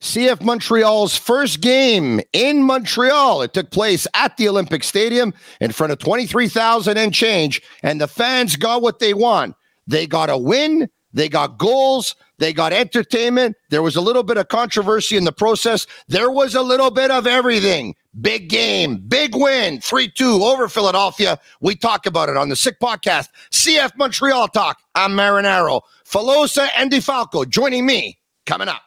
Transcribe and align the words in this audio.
CF 0.00 0.42
Montreal's 0.42 1.16
first 1.16 1.60
game 1.60 2.20
in 2.32 2.62
Montreal. 2.62 3.42
It 3.42 3.54
took 3.54 3.70
place 3.70 4.06
at 4.14 4.36
the 4.36 4.48
Olympic 4.48 4.84
Stadium 4.84 5.32
in 5.60 5.72
front 5.72 5.92
of 5.92 5.98
23,000 5.98 6.98
and 6.98 7.14
change, 7.14 7.62
and 7.82 8.00
the 8.00 8.08
fans 8.08 8.56
got 8.56 8.82
what 8.82 8.98
they 8.98 9.14
want. 9.14 9.56
They 9.86 10.06
got 10.06 10.28
a 10.28 10.36
win, 10.36 10.90
they 11.12 11.28
got 11.28 11.58
goals, 11.58 12.14
they 12.38 12.52
got 12.52 12.72
entertainment. 12.72 13.56
There 13.70 13.82
was 13.82 13.96
a 13.96 14.00
little 14.00 14.22
bit 14.22 14.36
of 14.36 14.48
controversy 14.48 15.16
in 15.16 15.24
the 15.24 15.32
process. 15.32 15.86
There 16.08 16.30
was 16.30 16.54
a 16.54 16.62
little 16.62 16.90
bit 16.90 17.10
of 17.10 17.26
everything. 17.26 17.94
Big 18.20 18.48
game, 18.48 18.98
big 19.08 19.34
win, 19.34 19.80
3 19.80 20.08
2 20.08 20.42
over 20.42 20.68
Philadelphia. 20.68 21.38
We 21.60 21.74
talk 21.74 22.04
about 22.06 22.28
it 22.28 22.36
on 22.36 22.50
the 22.50 22.56
Sick 22.56 22.78
Podcast. 22.80 23.28
CF 23.50 23.96
Montreal 23.96 24.48
Talk. 24.48 24.78
I'm 24.94 25.12
Marinaro. 25.12 25.80
Filosa 26.04 26.68
and 26.76 26.90
DeFalco 26.90 27.48
joining 27.48 27.86
me 27.86 28.18
coming 28.44 28.68
up. 28.68 28.85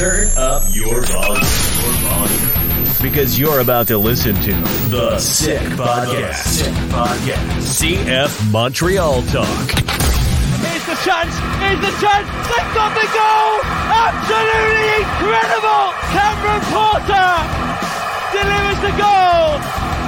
Turn 0.00 0.28
up 0.38 0.64
your 0.74 1.02
volume. 1.02 1.44
Your 1.44 1.92
volume. 2.08 3.02
Because 3.02 3.38
you're 3.38 3.60
about 3.60 3.86
to 3.88 3.98
listen 3.98 4.34
to 4.36 4.52
The 4.88 5.18
Sick 5.18 5.60
Podcast. 5.76 6.40
Sick 6.40 6.72
Podcast. 6.88 7.60
CF 7.76 8.50
Montreal 8.50 9.20
Talk. 9.28 9.44
Here's 10.64 10.86
the 10.88 10.96
chance. 11.04 11.36
Here's 11.60 11.84
the 11.84 11.92
chance. 12.00 12.24
They've 12.48 12.72
got 12.72 12.96
the 12.96 13.08
goal. 13.12 13.60
Absolutely 13.92 15.04
incredible. 15.04 15.92
Cameron 16.16 16.64
Porter 16.72 17.36
delivers 18.32 18.80
the 18.80 18.96
goal. 18.96 19.60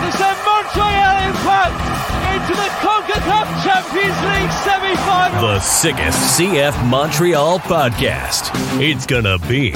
It's 0.09 0.17
a 0.17 0.33
Montreal 0.41 1.17
impact 1.29 2.12
into 2.43 2.55
the 2.55 2.69
CONCACAF 2.83 3.63
Champions 3.63 4.19
League 4.25 4.51
semi-final. 4.65 5.43
The 5.43 5.61
sickest 5.61 6.41
CF 6.41 6.89
Montreal 6.89 7.61
podcast. 7.61 8.51
It's 8.81 9.07
gonna 9.07 9.39
be 9.39 9.73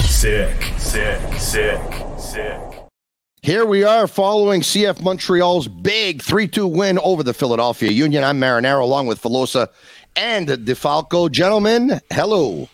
sick, 0.00 0.62
sick, 0.78 1.20
sick, 1.34 1.78
sick. 2.18 2.58
Here 3.42 3.66
we 3.66 3.84
are 3.84 4.06
following 4.06 4.62
CF 4.62 5.02
Montreal's 5.02 5.68
big 5.68 6.22
3 6.22 6.48
2 6.48 6.66
win 6.66 6.98
over 7.00 7.22
the 7.22 7.34
Philadelphia 7.34 7.90
Union. 7.90 8.24
I'm 8.24 8.40
Marinaro 8.40 8.80
along 8.80 9.08
with 9.08 9.20
Filosa 9.20 9.68
and 10.14 10.48
DeFalco. 10.48 11.30
Gentlemen, 11.30 12.00
hello. 12.10 12.66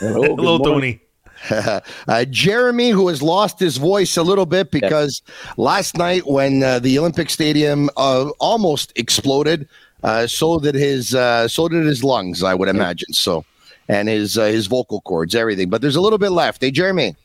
hello, 0.00 0.22
hello 0.34 0.58
Tony. 0.58 1.00
uh, 1.50 2.24
Jeremy, 2.30 2.90
who 2.90 3.08
has 3.08 3.22
lost 3.22 3.58
his 3.58 3.76
voice 3.76 4.16
a 4.16 4.22
little 4.22 4.46
bit 4.46 4.70
because 4.70 5.22
last 5.56 5.96
night 5.96 6.26
when 6.26 6.62
uh, 6.62 6.78
the 6.78 6.98
Olympic 6.98 7.30
Stadium 7.30 7.88
uh, 7.96 8.30
almost 8.38 8.92
exploded, 8.96 9.68
uh, 10.02 10.26
so 10.26 10.58
did 10.58 10.74
his 10.74 11.14
uh, 11.14 11.48
so 11.48 11.68
did 11.68 11.84
his 11.84 12.04
lungs, 12.04 12.42
I 12.42 12.54
would 12.54 12.68
imagine. 12.68 13.12
So, 13.12 13.44
and 13.88 14.08
his 14.08 14.36
uh, 14.36 14.46
his 14.46 14.66
vocal 14.66 15.00
cords, 15.02 15.34
everything. 15.34 15.70
But 15.70 15.82
there's 15.82 15.96
a 15.96 16.00
little 16.00 16.18
bit 16.18 16.30
left. 16.30 16.62
Hey, 16.62 16.70
Jeremy. 16.70 17.16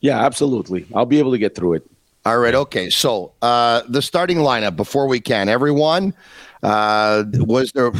Yeah, 0.00 0.24
absolutely. 0.24 0.86
I'll 0.94 1.06
be 1.06 1.18
able 1.18 1.32
to 1.32 1.38
get 1.38 1.54
through 1.54 1.74
it. 1.74 1.90
All 2.26 2.38
right. 2.38 2.54
Okay. 2.54 2.90
So 2.90 3.32
the 3.40 4.00
starting 4.00 4.38
lineup 4.38 4.76
before 4.76 5.06
we 5.06 5.20
can, 5.20 5.48
everyone 5.48 6.14
was 6.62 7.72
there. 7.74 7.92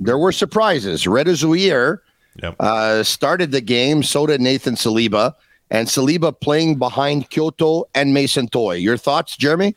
There 0.00 0.16
were 0.16 0.32
surprises. 0.32 1.04
Rida 1.04 1.34
Zouhir 1.34 1.98
Yep. 2.42 2.56
Uh, 2.58 3.02
started 3.02 3.52
the 3.52 3.60
game. 3.60 4.02
So 4.02 4.26
did 4.26 4.40
Nathan 4.40 4.74
Saliba. 4.74 5.34
And 5.70 5.88
Saliba 5.88 6.38
playing 6.38 6.78
behind 6.78 7.30
Quioto 7.30 7.84
and 7.94 8.12
Mason 8.12 8.48
Toye. 8.48 8.74
Your 8.74 8.96
thoughts, 8.96 9.36
Jeremy? 9.36 9.74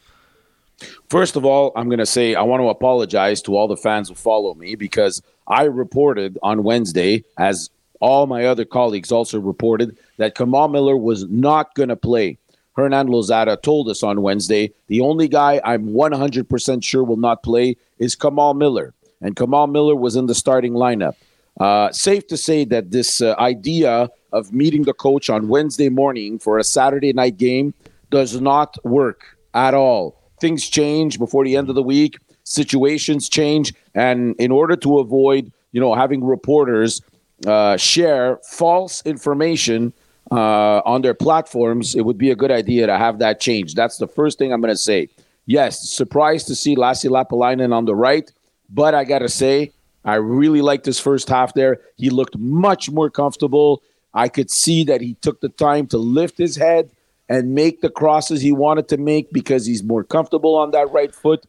First 1.09 1.35
of 1.35 1.46
all, 1.46 1.72
I'm 1.75 1.88
going 1.88 2.00
to 2.00 2.06
say 2.06 2.35
I 2.35 2.44
want 2.44 2.62
to 2.62 2.69
apologize 2.69 3.41
to 3.44 3.56
all 3.56 3.67
the 3.67 3.78
fans 3.78 4.09
who 4.09 4.16
follow 4.16 4.53
me 4.53 4.75
because 4.75 5.22
I 5.47 5.63
reported 5.63 6.38
on 6.44 6.63
Wednesday, 6.63 7.23
as 7.38 7.69
all 8.00 8.28
my 8.28 8.46
other 8.46 8.66
colleagues 8.66 9.12
also 9.12 9.40
reported, 9.40 9.97
that 10.17 10.35
Kamal 10.35 10.67
Miller 10.67 10.96
was 10.96 11.25
not 11.25 11.73
going 11.73 11.90
to 11.90 11.96
play. 11.96 12.38
Hernan 12.75 13.07
Losada 13.07 13.57
told 13.57 13.90
us 13.90 14.03
on 14.03 14.22
Wednesday 14.22 14.72
the 14.85 15.01
only 15.01 15.28
guy 15.28 15.59
I'm 15.63 15.90
100% 15.90 16.84
sure 16.84 17.03
will 17.03 17.17
not 17.17 17.41
play 17.41 17.75
is 17.97 18.16
Kamal 18.16 18.53
Miller. 18.53 18.94
And 19.19 19.35
Kamal 19.35 19.66
Miller 19.66 19.96
was 19.96 20.16
in 20.16 20.28
the 20.28 20.35
starting 20.35 20.73
lineup. 20.73 21.16
Uh, 21.59 21.91
safe 21.91 22.28
to 22.28 22.38
say 22.38 22.66
that 22.66 22.91
this 22.91 23.22
uh, 23.22 23.35
idea 23.40 24.09
of 24.31 24.53
meeting 24.53 24.84
the 24.84 24.94
coach 24.94 25.29
on 25.29 25.47
Wednesday 25.47 25.90
morning 25.90 26.38
for 26.38 26.57
a 26.57 26.63
Saturday 26.63 27.13
night 27.13 27.38
game 27.38 27.73
does 28.09 28.40
not 28.40 28.78
work 28.85 29.38
at 29.53 29.73
all. 29.73 30.22
Things 30.40 30.67
change 30.67 31.17
before 31.17 31.44
the 31.44 31.57
end 31.57 31.69
of 31.69 31.75
the 31.75 31.81
week, 31.81 32.17
situations 32.44 33.28
change, 33.28 33.73
and 33.96 34.35
in 34.38 34.51
order 34.51 34.75
to 34.75 35.00
avoid, 35.00 35.51
you 35.72 35.81
know, 35.81 35.96
having 35.96 36.23
reporters 36.23 37.01
uh, 37.47 37.75
share 37.78 38.38
false 38.44 39.01
information 39.06 39.94
uh, 40.31 40.81
on 40.85 41.01
their 41.01 41.13
platforms, 41.13 41.96
it 41.96 42.01
would 42.01 42.17
be 42.17 42.29
a 42.29 42.35
good 42.35 42.51
idea 42.51 42.85
to 42.85 42.97
have 42.97 43.19
that 43.19 43.40
change. 43.40 43.73
That's 43.73 43.97
the 43.97 44.07
first 44.07 44.38
thing 44.38 44.53
I'm 44.53 44.62
going 44.62 44.73
to 44.73 44.78
say. 44.78 45.09
Yes, 45.46 45.90
surprised 45.90 46.47
to 46.47 46.56
see 46.56 46.75
Lassi 46.75 47.09
Lappalainen 47.09 47.73
on 47.73 47.85
the 47.85 47.96
right, 47.96 48.31
but 48.69 48.94
I 48.94 49.06
got 49.06 49.19
to 49.19 49.29
say 49.29 49.72
I 50.07 50.16
really 50.16 50.62
liked 50.62 50.85
his 50.85 51.00
first 51.00 51.28
half 51.28 51.53
there. 51.53 51.81
He 51.97 52.09
looked 52.09 52.38
much 52.38 52.90
more 52.90 53.09
comfortable. 53.09 53.84
I 54.13 54.29
could 54.29 54.50
see 54.50 54.85
that 54.85 55.01
he 55.01 55.16
took 55.16 55.41
the 55.41 55.50
time 55.50 55.85
to 55.88 55.97
lift 55.97 56.38
his 56.38 56.56
head 56.56 56.90
and 57.28 57.53
make 57.53 57.81
the 57.81 57.90
crosses 57.90 58.40
he 58.40 58.53
wanted 58.53 58.88
to 58.88 58.97
make 58.97 59.34
because 59.34 59.66
he's 59.66 59.84
more 59.84 60.06
comfortable 60.06 60.56
on 60.56 60.72
that 60.72 60.90
right 60.94 61.13
foot. 61.13 61.46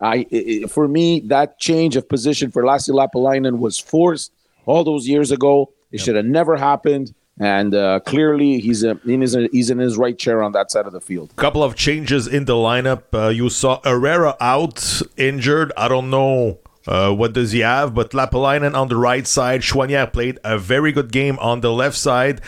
I, 0.00 0.26
it, 0.28 0.70
for 0.72 0.88
me, 0.88 1.20
that 1.20 1.60
change 1.60 1.94
of 1.94 2.08
position 2.08 2.50
for 2.50 2.64
Lassi 2.64 2.90
Lappalainen 2.90 3.58
was 3.58 3.78
forced 3.78 4.32
all 4.66 4.82
those 4.82 5.06
years 5.06 5.30
ago. 5.30 5.70
It 5.92 6.00
yep. 6.00 6.04
should 6.04 6.16
have 6.16 6.24
never 6.24 6.56
happened. 6.56 7.14
And 7.38 7.76
uh, 7.76 8.00
clearly, 8.00 8.58
he's 8.58 8.82
a, 8.82 8.98
in 9.08 9.20
his 9.20 9.34
he's 9.52 9.70
in 9.70 9.78
his 9.78 9.96
right 9.96 10.18
chair 10.18 10.42
on 10.42 10.52
that 10.52 10.70
side 10.70 10.86
of 10.86 10.92
the 10.92 11.00
field. 11.00 11.34
Couple 11.36 11.62
of 11.62 11.74
changes 11.74 12.26
in 12.26 12.44
the 12.44 12.54
lineup. 12.54 13.04
Uh, 13.14 13.28
you 13.28 13.48
saw 13.48 13.80
Herrera 13.82 14.36
out 14.40 15.00
injured. 15.16 15.72
I 15.76 15.88
don't 15.88 16.10
know 16.10 16.58
uh, 16.90 17.14
what 17.14 17.32
does 17.32 17.52
he 17.52 17.60
have? 17.60 17.94
But 17.94 18.10
Lappalainen 18.10 18.74
on 18.74 18.88
the 18.88 18.96
right 18.96 19.26
side. 19.26 19.60
Choinière 19.60 20.12
played 20.12 20.40
a 20.42 20.58
very 20.58 20.90
good 20.90 21.12
game 21.12 21.38
on 21.38 21.60
the 21.60 21.72
left 21.72 21.96
side. 21.96 22.40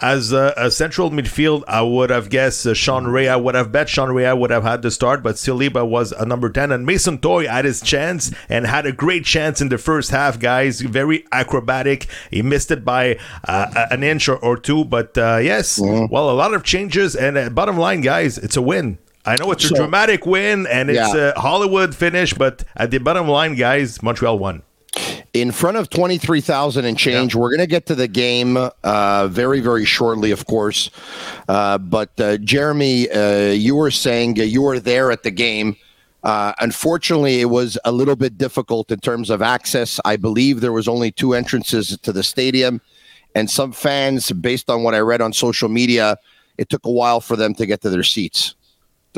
As 0.00 0.32
a, 0.32 0.54
a 0.56 0.70
central 0.70 1.10
midfield, 1.10 1.64
I 1.66 1.82
would 1.82 2.10
have 2.10 2.30
guessed 2.30 2.64
uh, 2.64 2.74
Sean 2.74 3.08
Rea. 3.08 3.28
I 3.28 3.36
would 3.36 3.56
have 3.56 3.72
bet 3.72 3.88
Sean 3.88 4.12
Rea 4.12 4.32
would 4.32 4.50
have 4.50 4.62
had 4.62 4.82
the 4.82 4.92
start, 4.92 5.24
but 5.24 5.34
Saliba 5.34 5.86
was 5.86 6.12
a 6.12 6.24
number 6.24 6.48
10. 6.48 6.70
And 6.70 6.86
Mason 6.86 7.18
Toye 7.18 7.48
had 7.48 7.64
his 7.64 7.80
chance 7.80 8.32
and 8.48 8.66
had 8.66 8.86
a 8.86 8.92
great 8.92 9.24
chance 9.24 9.60
in 9.60 9.68
the 9.68 9.78
first 9.78 10.12
half, 10.12 10.38
guys. 10.38 10.80
Very 10.80 11.24
acrobatic. 11.32 12.06
He 12.30 12.40
missed 12.40 12.70
it 12.70 12.84
by 12.84 13.18
uh, 13.48 13.86
an 13.90 14.04
inch 14.04 14.28
or, 14.28 14.36
or 14.36 14.56
two. 14.56 14.84
But 14.84 15.18
uh, 15.18 15.38
yes, 15.42 15.80
mm-hmm. 15.80 16.12
well, 16.12 16.30
a 16.30 16.38
lot 16.38 16.54
of 16.54 16.62
changes. 16.62 17.16
And 17.16 17.36
uh, 17.36 17.50
bottom 17.50 17.76
line, 17.76 18.02
guys, 18.02 18.38
it's 18.38 18.56
a 18.56 18.62
win. 18.62 18.98
I 19.24 19.36
know 19.36 19.50
it's 19.52 19.70
a 19.70 19.74
dramatic 19.74 20.26
win 20.26 20.66
and 20.66 20.88
it's 20.88 21.14
yeah. 21.14 21.32
a 21.36 21.38
Hollywood 21.38 21.94
finish, 21.94 22.32
but 22.32 22.64
at 22.76 22.90
the 22.90 22.98
bottom 22.98 23.28
line, 23.28 23.56
guys, 23.56 24.02
Montreal 24.02 24.38
won. 24.38 24.62
In 25.34 25.52
front 25.52 25.76
of 25.76 25.90
23,000 25.90 26.84
and 26.84 26.96
change, 26.96 27.34
yeah. 27.34 27.40
we're 27.40 27.50
going 27.50 27.60
to 27.60 27.66
get 27.66 27.86
to 27.86 27.94
the 27.94 28.08
game 28.08 28.56
uh, 28.56 29.28
very, 29.28 29.60
very 29.60 29.84
shortly, 29.84 30.30
of 30.30 30.46
course. 30.46 30.90
Uh, 31.48 31.76
but 31.76 32.18
uh, 32.18 32.38
Jeremy, 32.38 33.10
uh, 33.10 33.50
you 33.50 33.76
were 33.76 33.90
saying 33.90 34.36
you 34.36 34.62
were 34.62 34.80
there 34.80 35.12
at 35.12 35.22
the 35.22 35.30
game. 35.30 35.76
Uh, 36.22 36.52
unfortunately, 36.60 37.40
it 37.40 37.46
was 37.50 37.78
a 37.84 37.92
little 37.92 38.16
bit 38.16 38.38
difficult 38.38 38.90
in 38.90 38.98
terms 39.00 39.30
of 39.30 39.42
access. 39.42 40.00
I 40.04 40.16
believe 40.16 40.60
there 40.60 40.72
was 40.72 40.88
only 40.88 41.12
two 41.12 41.34
entrances 41.34 41.96
to 41.98 42.12
the 42.12 42.22
stadium, 42.22 42.80
and 43.34 43.48
some 43.50 43.72
fans, 43.72 44.32
based 44.32 44.70
on 44.70 44.82
what 44.82 44.94
I 44.94 45.00
read 45.00 45.20
on 45.20 45.32
social 45.32 45.68
media, 45.68 46.16
it 46.56 46.68
took 46.70 46.84
a 46.86 46.90
while 46.90 47.20
for 47.20 47.36
them 47.36 47.54
to 47.54 47.66
get 47.66 47.82
to 47.82 47.90
their 47.90 48.02
seats. 48.02 48.54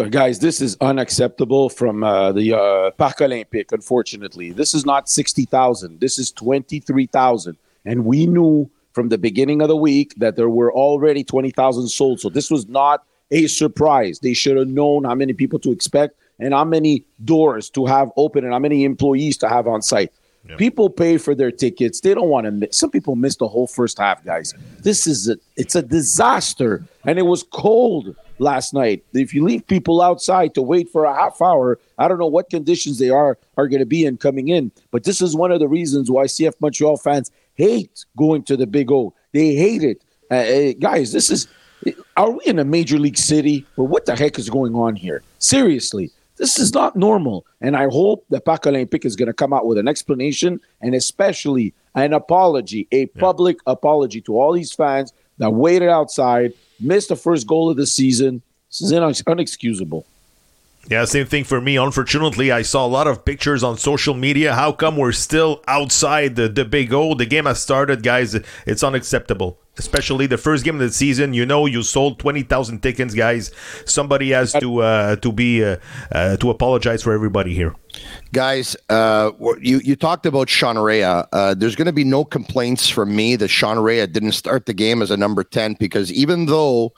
So 0.01 0.09
guys, 0.09 0.39
this 0.39 0.63
is 0.63 0.79
unacceptable 0.81 1.69
from 1.69 2.03
uh, 2.03 2.33
the 2.33 2.55
uh, 2.55 2.91
Parc 2.93 3.19
Olympique, 3.19 3.71
unfortunately. 3.71 4.51
This 4.51 4.75
is 4.75 4.87
not 4.87 5.11
60,000. 5.11 6.01
This 6.01 6.19
is 6.19 6.33
23,000. 6.33 7.59
And 7.85 8.07
we 8.07 8.27
knew 8.27 8.71
from 8.95 9.11
the 9.11 9.19
beginning 9.19 9.61
of 9.61 9.69
the 9.69 9.77
week 9.77 10.15
that 10.17 10.37
there 10.37 10.49
were 10.49 10.73
already 10.73 11.23
20,000 11.23 11.87
sold. 11.89 12.19
So 12.19 12.31
this 12.31 12.51
was 12.51 12.67
not 12.67 13.05
a 13.31 13.47
surprise. 13.47 14.21
They 14.21 14.33
should 14.33 14.57
have 14.57 14.69
known 14.69 15.05
how 15.05 15.15
many 15.15 15.35
people 15.35 15.59
to 15.59 15.71
expect 15.71 16.17
and 16.39 16.55
how 16.55 16.65
many 16.65 17.05
doors 17.27 17.69
to 17.69 17.85
have 17.85 18.11
open 18.17 18.45
and 18.45 18.55
how 18.55 18.59
many 18.59 18.85
employees 18.85 19.37
to 19.37 19.51
have 19.51 19.67
on 19.67 19.83
site. 19.83 20.15
Yep. 20.49 20.59
People 20.59 20.89
pay 20.89 21.19
for 21.19 21.35
their 21.35 21.51
tickets. 21.51 22.01
They 22.01 22.15
don't 22.15 22.29
want 22.29 22.47
to 22.47 22.51
miss. 22.51 22.77
Some 22.77 22.91
people 22.91 23.15
miss 23.15 23.37
the 23.37 23.47
whole 23.47 23.67
first 23.67 23.99
half, 23.99 24.25
guys. 24.25 24.55
This 24.79 25.07
is 25.07 25.29
a, 25.29 25.37
it's 25.57 25.75
a 25.75 25.83
disaster, 25.83 26.83
and 27.05 27.19
it 27.19 27.27
was 27.27 27.43
cold 27.43 28.17
last 28.39 28.73
night. 28.73 29.05
If 29.13 29.35
you 29.35 29.45
leave 29.45 29.67
people 29.67 30.01
outside 30.01 30.55
to 30.55 30.63
wait 30.63 30.89
for 30.89 31.05
a 31.05 31.15
half 31.15 31.43
hour, 31.43 31.79
I 31.99 32.09
don't 32.09 32.19
know 32.19 32.27
what 32.27 32.49
conditions 32.49 32.99
they 32.99 33.11
are 33.11 33.39
are 33.59 33.69
going 33.69 33.81
to 33.81 33.87
be 33.87 34.07
in 34.07 34.17
coming 34.17 34.49
in. 34.49 34.73
But 34.91 35.05
this 35.05 35.21
is 35.21 35.37
one 35.37 35.53
of 35.53 35.61
the 35.61 35.69
reasons 35.69 36.11
why 36.11 36.25
CF 36.25 36.55
Montreal 36.61 36.97
fans 36.97 37.31
hate 37.55 38.07
going 38.17 38.43
to 38.45 38.57
the 38.57 38.67
Big 38.67 38.91
O. 38.91 39.15
They 39.33 39.55
hate 39.55 39.83
it, 39.83 40.03
uh, 40.31 40.35
uh, 40.35 40.73
guys. 40.81 41.13
This 41.13 41.31
is. 41.31 41.49
Are 42.17 42.31
we 42.31 42.41
in 42.45 42.59
a 42.59 42.65
major 42.65 42.99
league 42.99 43.17
city? 43.17 43.67
Well, 43.77 43.87
what 43.87 44.05
the 44.05 44.15
heck 44.15 44.39
is 44.39 44.51
going 44.51 44.75
on 44.75 44.97
here? 44.97 45.23
Seriously, 45.39 46.11
this 46.41 46.59
is 46.59 46.73
not 46.73 46.97
normal. 46.97 47.45
And 47.61 47.77
I 47.77 47.85
hope 47.85 48.25
the 48.31 48.41
Parc 48.41 48.63
Olympique 48.63 49.05
is 49.05 49.15
going 49.15 49.27
to 49.27 49.35
come 49.35 49.53
out 49.53 49.67
with 49.67 49.77
an 49.77 49.87
explanation 49.87 50.59
and 50.81 50.95
especially 50.95 51.75
an 51.95 52.15
apology, 52.15 52.89
a 52.93 53.07
public 53.07 53.59
yeah. 53.67 53.75
apology 53.75 54.23
to 54.23 54.39
all 54.39 54.53
these 54.53 54.73
fans 54.73 55.13
that 55.37 55.51
waited 55.51 55.91
outside, 55.91 56.55
missed 56.81 57.11
the 57.11 57.17
first 57.17 57.47
goal 57.47 57.69
of 57.69 57.77
the 57.77 57.87
season. 57.87 58.41
This 58.69 58.81
is 58.81 58.93
unexcusable. 58.93 60.05
Yeah, 60.89 61.05
same 61.05 61.27
thing 61.27 61.45
for 61.45 61.61
me. 61.61 61.77
Unfortunately, 61.77 62.51
I 62.51 62.63
saw 62.63 62.87
a 62.87 62.89
lot 62.89 63.07
of 63.07 63.23
pictures 63.23 63.63
on 63.63 63.77
social 63.77 64.15
media. 64.15 64.55
How 64.55 64.73
come 64.73 64.97
we're 64.97 65.13
still 65.13 65.63
outside 65.69 66.37
the, 66.37 66.49
the 66.49 66.65
big 66.65 66.95
O? 66.95 67.15
The 67.15 67.27
game 67.27 67.45
has 67.45 67.61
started, 67.61 68.03
guys. 68.03 68.35
It's 68.67 68.83
unacceptable. 68.83 69.59
Especially 69.81 70.27
the 70.27 70.37
first 70.37 70.63
game 70.63 70.75
of 70.75 70.81
the 70.81 70.93
season. 70.93 71.33
You 71.33 71.47
know, 71.47 71.65
you 71.65 71.83
sold 71.83 72.19
twenty 72.19 72.43
thousand 72.43 72.83
tickets, 72.83 73.15
guys. 73.15 73.51
Somebody 73.87 74.31
has 74.31 74.53
to 74.53 74.83
uh, 74.83 75.17
to 75.17 75.33
be 75.33 75.65
uh, 75.65 75.79
uh, 76.13 76.37
to 76.37 76.51
apologize 76.51 77.03
for 77.03 77.15
everybody 77.15 77.55
here. 77.55 77.75
Guys, 78.35 78.77
uh, 78.91 79.31
you 79.59 79.81
you 79.83 79.97
talked 79.97 80.27
about 80.27 80.51
Sean 80.51 80.77
Rea. 80.79 81.25
Uh, 81.33 81.55
there's 81.55 81.77
going 81.77 81.87
to 81.87 81.93
be 81.93 82.05
no 82.05 82.27
complaints 82.27 82.91
from 82.91 83.17
me 83.17 83.37
that 83.37 83.49
Sean 83.49 83.79
Rea 83.79 84.07
didn't 84.07 84.33
start 84.33 84.67
the 84.67 84.75
game 84.75 85.01
as 85.01 85.11
a 85.11 85.17
number 85.17 85.43
ten 85.43 85.77
because 85.81 86.13
even 86.13 86.45
though 86.45 86.93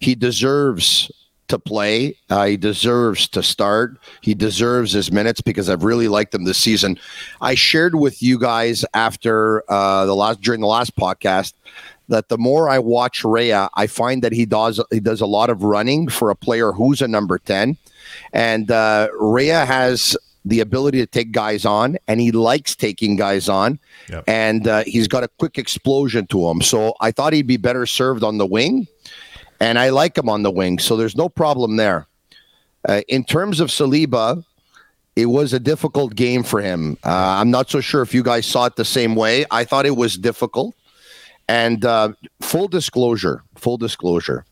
he 0.00 0.14
deserves 0.14 1.12
to 1.52 1.58
play. 1.58 2.16
Uh, 2.30 2.46
he 2.46 2.56
deserves 2.56 3.28
to 3.28 3.42
start. 3.42 3.98
He 4.22 4.34
deserves 4.34 4.92
his 4.92 5.12
minutes 5.12 5.42
because 5.42 5.68
I've 5.68 5.84
really 5.84 6.08
liked 6.08 6.34
him 6.34 6.44
this 6.44 6.56
season. 6.56 6.98
I 7.42 7.54
shared 7.54 7.94
with 7.94 8.22
you 8.22 8.38
guys 8.38 8.86
after 8.94 9.62
uh, 9.70 10.06
the 10.06 10.14
last 10.14 10.40
during 10.40 10.62
the 10.62 10.66
last 10.66 10.96
podcast 10.96 11.52
that 12.08 12.28
the 12.28 12.38
more 12.38 12.68
I 12.68 12.78
watch 12.78 13.24
Rea, 13.24 13.68
I 13.74 13.86
find 13.86 14.22
that 14.22 14.32
he 14.32 14.46
does 14.46 14.80
he 14.90 15.00
does 15.00 15.20
a 15.20 15.26
lot 15.26 15.50
of 15.50 15.62
running 15.62 16.08
for 16.08 16.30
a 16.30 16.36
player 16.36 16.72
who's 16.72 17.02
a 17.02 17.08
number 17.08 17.38
ten, 17.38 17.76
and 18.32 18.70
uh, 18.70 19.08
Rea 19.18 19.66
has 19.66 20.16
the 20.44 20.58
ability 20.58 20.98
to 20.98 21.06
take 21.06 21.30
guys 21.30 21.64
on, 21.64 21.96
and 22.08 22.20
he 22.20 22.32
likes 22.32 22.74
taking 22.74 23.14
guys 23.14 23.48
on, 23.48 23.78
yep. 24.08 24.24
and 24.26 24.66
uh, 24.66 24.82
he's 24.84 25.06
got 25.06 25.22
a 25.22 25.28
quick 25.38 25.56
explosion 25.56 26.26
to 26.26 26.48
him. 26.48 26.60
So 26.60 26.94
I 27.00 27.12
thought 27.12 27.32
he'd 27.32 27.46
be 27.46 27.56
better 27.56 27.86
served 27.86 28.24
on 28.24 28.38
the 28.38 28.46
wing 28.46 28.88
and 29.62 29.78
I 29.78 29.90
like 29.90 30.18
him 30.18 30.28
on 30.28 30.42
the 30.42 30.50
wing, 30.50 30.80
so 30.80 30.96
there's 30.96 31.16
no 31.16 31.28
problem 31.28 31.76
there. 31.76 32.08
Uh, 32.88 33.02
in 33.06 33.22
terms 33.22 33.60
of 33.60 33.68
Saliba, 33.68 34.44
it 35.14 35.26
was 35.26 35.52
a 35.52 35.60
difficult 35.60 36.16
game 36.16 36.42
for 36.42 36.60
him. 36.60 36.98
Uh, 37.04 37.38
I'm 37.38 37.52
not 37.52 37.70
so 37.70 37.80
sure 37.80 38.02
if 38.02 38.12
you 38.12 38.24
guys 38.24 38.44
saw 38.44 38.64
it 38.64 38.74
the 38.74 38.84
same 38.84 39.14
way. 39.14 39.44
I 39.52 39.62
thought 39.62 39.86
it 39.86 39.96
was 39.96 40.18
difficult. 40.18 40.74
And 41.52 41.84
uh, 41.84 42.12
full 42.40 42.68
disclosure, 42.68 43.42
full 43.56 43.76
disclosure, 43.76 44.46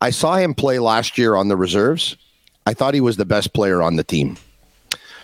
I 0.00 0.10
saw 0.10 0.36
him 0.36 0.54
play 0.54 0.78
last 0.78 1.18
year 1.18 1.34
on 1.34 1.48
the 1.48 1.56
reserves. 1.56 2.16
I 2.66 2.74
thought 2.74 2.94
he 2.94 3.00
was 3.00 3.16
the 3.16 3.24
best 3.24 3.52
player 3.52 3.82
on 3.82 3.96
the 3.96 4.04
team. 4.04 4.36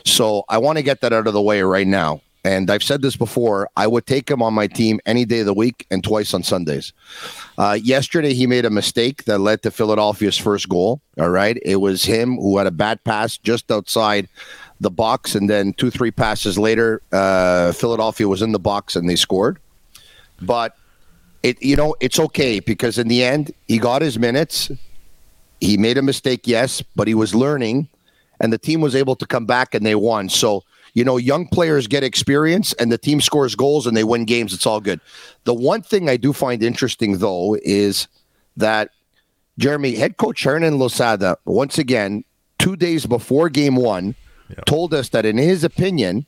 So 0.04 0.44
I 0.48 0.58
want 0.58 0.78
to 0.78 0.82
get 0.82 1.00
that 1.02 1.12
out 1.12 1.26
of 1.26 1.32
the 1.32 1.42
way 1.42 1.62
right 1.62 1.86
now 1.86 2.22
and 2.44 2.70
I've 2.70 2.82
said 2.82 3.02
this 3.02 3.16
before, 3.16 3.68
I 3.76 3.86
would 3.86 4.06
take 4.06 4.28
him 4.28 4.42
on 4.42 4.52
my 4.52 4.66
team 4.66 4.98
any 5.06 5.24
day 5.24 5.40
of 5.40 5.46
the 5.46 5.54
week 5.54 5.86
and 5.90 6.02
twice 6.02 6.34
on 6.34 6.42
Sundays. 6.42 6.92
Uh, 7.56 7.78
yesterday, 7.80 8.34
he 8.34 8.48
made 8.48 8.64
a 8.64 8.70
mistake 8.70 9.24
that 9.24 9.38
led 9.38 9.62
to 9.62 9.70
Philadelphia's 9.70 10.36
first 10.36 10.68
goal. 10.68 11.00
All 11.18 11.30
right. 11.30 11.56
It 11.64 11.76
was 11.76 12.04
him 12.04 12.36
who 12.36 12.58
had 12.58 12.66
a 12.66 12.72
bad 12.72 13.04
pass 13.04 13.38
just 13.38 13.70
outside 13.70 14.28
the 14.80 14.90
box. 14.90 15.36
And 15.36 15.48
then 15.48 15.72
two, 15.74 15.90
three 15.90 16.10
passes 16.10 16.58
later, 16.58 17.00
uh, 17.12 17.70
Philadelphia 17.72 18.26
was 18.26 18.42
in 18.42 18.50
the 18.50 18.58
box 18.58 18.96
and 18.96 19.08
they 19.08 19.16
scored. 19.16 19.58
But, 20.40 20.76
it 21.42 21.62
you 21.62 21.76
know, 21.76 21.94
it's 22.00 22.18
okay 22.18 22.60
because 22.60 22.98
in 22.98 23.08
the 23.08 23.22
end, 23.22 23.52
he 23.68 23.78
got 23.78 24.02
his 24.02 24.18
minutes. 24.18 24.70
He 25.60 25.76
made 25.76 25.98
a 25.98 26.02
mistake, 26.02 26.46
yes, 26.46 26.82
but 26.96 27.08
he 27.08 27.14
was 27.14 27.34
learning. 27.34 27.88
And 28.40 28.52
the 28.52 28.58
team 28.58 28.80
was 28.80 28.96
able 28.96 29.14
to 29.16 29.26
come 29.26 29.46
back 29.46 29.74
and 29.74 29.86
they 29.86 29.94
won. 29.94 30.28
So, 30.28 30.64
you 30.94 31.04
know, 31.04 31.16
young 31.16 31.46
players 31.46 31.86
get 31.86 32.02
experience 32.02 32.72
and 32.74 32.90
the 32.90 32.98
team 32.98 33.20
scores 33.20 33.54
goals 33.54 33.86
and 33.86 33.96
they 33.96 34.04
win 34.04 34.24
games. 34.24 34.52
It's 34.52 34.66
all 34.66 34.80
good. 34.80 35.00
The 35.44 35.54
one 35.54 35.82
thing 35.82 36.08
I 36.08 36.16
do 36.16 36.32
find 36.32 36.62
interesting, 36.62 37.18
though, 37.18 37.56
is 37.62 38.08
that 38.56 38.90
Jeremy, 39.58 39.94
head 39.94 40.16
coach 40.16 40.42
Hernan 40.42 40.78
Losada, 40.78 41.36
once 41.44 41.78
again, 41.78 42.24
two 42.58 42.74
days 42.74 43.06
before 43.06 43.48
game 43.48 43.76
one, 43.76 44.16
told 44.66 44.92
us 44.92 45.08
that 45.10 45.24
in 45.24 45.38
his 45.38 45.64
opinion, 45.64 46.26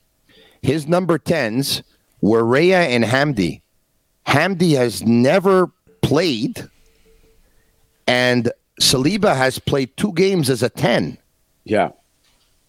his 0.61 0.87
number 0.87 1.19
10s 1.19 1.83
were 2.21 2.43
Rea 2.43 2.73
and 2.73 3.03
Hamdi. 3.03 3.61
Hamdi 4.27 4.75
has 4.75 5.03
never 5.03 5.71
played, 6.01 6.67
and 8.07 8.51
Saliba 8.81 9.35
has 9.35 9.59
played 9.59 9.95
two 9.97 10.13
games 10.13 10.49
as 10.49 10.63
a 10.63 10.69
10. 10.69 11.17
Yeah. 11.63 11.91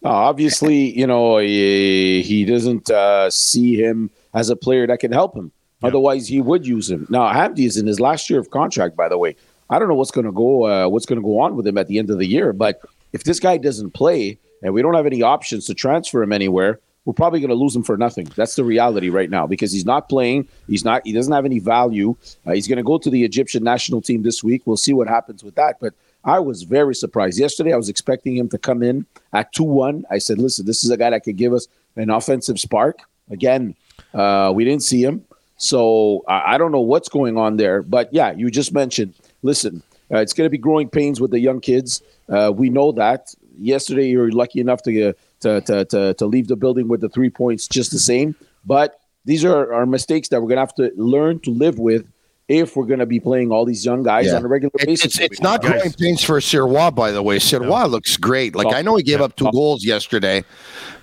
Obviously, 0.03 0.97
you 0.97 1.07
know, 1.07 1.37
he, 1.39 2.21
he 2.21 2.45
doesn't 2.45 2.89
uh, 2.89 3.29
see 3.29 3.75
him 3.75 4.09
as 4.33 4.49
a 4.49 4.55
player 4.55 4.87
that 4.87 4.99
can 4.99 5.11
help 5.11 5.35
him. 5.35 5.51
Yeah. 5.81 5.89
Otherwise, 5.89 6.27
he 6.27 6.41
would 6.41 6.65
use 6.65 6.89
him. 6.89 7.07
Now, 7.09 7.31
Hamdi 7.33 7.65
is 7.65 7.77
in 7.77 7.87
his 7.87 7.99
last 7.99 8.29
year 8.29 8.39
of 8.39 8.49
contract, 8.51 8.95
by 8.95 9.09
the 9.09 9.17
way. 9.17 9.35
I 9.69 9.79
don't 9.79 9.87
know 9.87 9.95
what's 9.95 10.11
going 10.11 10.25
to 10.25 10.31
go 10.31 10.65
uh, 10.65 10.87
what's 10.87 11.05
going 11.05 11.19
to 11.19 11.25
go 11.25 11.39
on 11.39 11.55
with 11.55 11.67
him 11.67 11.77
at 11.77 11.87
the 11.87 11.99
end 11.99 12.09
of 12.09 12.19
the 12.19 12.25
year, 12.25 12.53
but 12.53 12.79
if 13.11 13.25
this 13.25 13.39
guy 13.39 13.57
doesn't 13.57 13.91
play 13.91 14.39
and 14.63 14.73
we 14.73 14.81
don't 14.81 14.93
have 14.93 15.05
any 15.05 15.21
options 15.21 15.65
to 15.65 15.73
transfer 15.73 16.23
him 16.23 16.31
anywhere, 16.31 16.79
we're 17.07 17.13
probably 17.13 17.39
going 17.39 17.47
to 17.47 17.55
lose 17.55 17.73
him 17.73 17.83
for 17.83 17.95
nothing. 17.95 18.25
That's 18.35 18.55
the 18.55 18.65
reality 18.65 19.07
right 19.07 19.29
now 19.29 19.47
because 19.47 19.71
he's 19.71 19.85
not 19.85 20.09
playing. 20.09 20.45
He's 20.67 20.83
not. 20.83 21.03
He 21.05 21.13
doesn't 21.13 21.31
have 21.31 21.45
any 21.45 21.59
value. 21.59 22.17
Uh, 22.45 22.51
he's 22.51 22.67
going 22.67 22.77
to 22.77 22.83
go 22.83 22.97
to 22.97 23.09
the 23.09 23.23
Egyptian 23.23 23.63
national 23.63 24.01
team 24.01 24.23
this 24.23 24.43
week. 24.43 24.63
We'll 24.65 24.75
see 24.75 24.91
what 24.91 25.07
happens 25.07 25.41
with 25.41 25.55
that. 25.55 25.77
But 25.79 25.93
I 26.25 26.39
was 26.39 26.63
very 26.63 26.93
surprised. 26.93 27.39
Yesterday, 27.39 27.71
I 27.71 27.77
was 27.77 27.87
expecting 27.87 28.35
him 28.35 28.49
to 28.49 28.57
come 28.57 28.83
in 28.83 29.05
at 29.31 29.53
2 29.53 29.63
1. 29.63 30.03
I 30.11 30.17
said, 30.17 30.37
listen, 30.37 30.65
this 30.65 30.83
is 30.83 30.89
a 30.89 30.97
guy 30.97 31.11
that 31.11 31.23
could 31.23 31.37
give 31.37 31.53
us 31.53 31.69
an 31.95 32.09
offensive 32.09 32.59
spark. 32.59 32.99
Again, 33.31 33.73
uh, 34.13 34.51
we 34.53 34.65
didn't 34.65 34.83
see 34.83 35.01
him. 35.01 35.23
So 35.55 36.25
I, 36.27 36.55
I, 36.55 36.57
don't 36.57 36.73
know 36.73 36.81
what's 36.81 37.07
going 37.07 37.37
on 37.37 37.55
there. 37.55 37.83
But 37.83 38.13
yeah, 38.13 38.33
you 38.33 38.51
just 38.51 38.73
mentioned, 38.73 39.13
listen, 39.43 39.81
uh, 40.13 40.17
it's 40.17 40.33
going 40.33 40.45
to 40.45 40.51
be 40.51 40.57
growing 40.57 40.89
pains 40.89 41.21
with 41.21 41.31
the 41.31 41.39
young 41.39 41.61
kids. 41.61 42.01
Uh, 42.27 42.51
we 42.53 42.69
know 42.69 42.91
that. 42.91 43.33
Yesterday, 43.57 44.09
you 44.09 44.19
were 44.19 44.31
lucky 44.31 44.59
enough 44.59 44.83
to, 44.83 45.15
to, 45.41 45.61
to, 45.61 45.85
to, 45.85 46.13
to 46.13 46.25
leave 46.25 46.47
the 46.47 46.55
building 46.55 46.87
with 46.87 47.01
the 47.01 47.09
three 47.09 47.29
points 47.29 47.67
just 47.67 47.91
the 47.91 47.99
same. 47.99 48.35
But 48.65 48.99
these 49.25 49.43
are, 49.45 49.73
are 49.73 49.85
mistakes 49.85 50.29
that 50.29 50.41
we're 50.41 50.47
going 50.47 50.57
to 50.57 50.61
have 50.61 50.75
to 50.75 50.91
learn 50.95 51.39
to 51.41 51.51
live 51.51 51.79
with 51.79 52.05
if 52.47 52.77
we're 52.77 52.85
going 52.85 52.99
to 52.99 53.05
be 53.05 53.19
playing 53.19 53.51
all 53.51 53.65
these 53.65 53.85
young 53.85 54.03
guys 54.03 54.27
yeah. 54.27 54.37
on 54.37 54.45
a 54.45 54.47
regular 54.47 54.71
basis. 54.77 55.05
It's, 55.05 55.19
it's, 55.19 55.33
it's 55.33 55.41
not 55.41 55.61
growing 55.61 55.91
pains 55.91 56.23
for 56.23 56.39
Sirois, 56.39 56.95
by 56.95 57.11
the 57.11 57.21
way. 57.21 57.39
Sirois 57.39 57.83
no. 57.83 57.87
looks 57.87 58.15
great. 58.15 58.55
Like, 58.55 58.73
I 58.73 58.81
know 58.81 58.95
he 58.95 59.03
gave 59.03 59.19
up 59.19 59.35
two 59.35 59.51
goals 59.51 59.83
yesterday, 59.83 60.45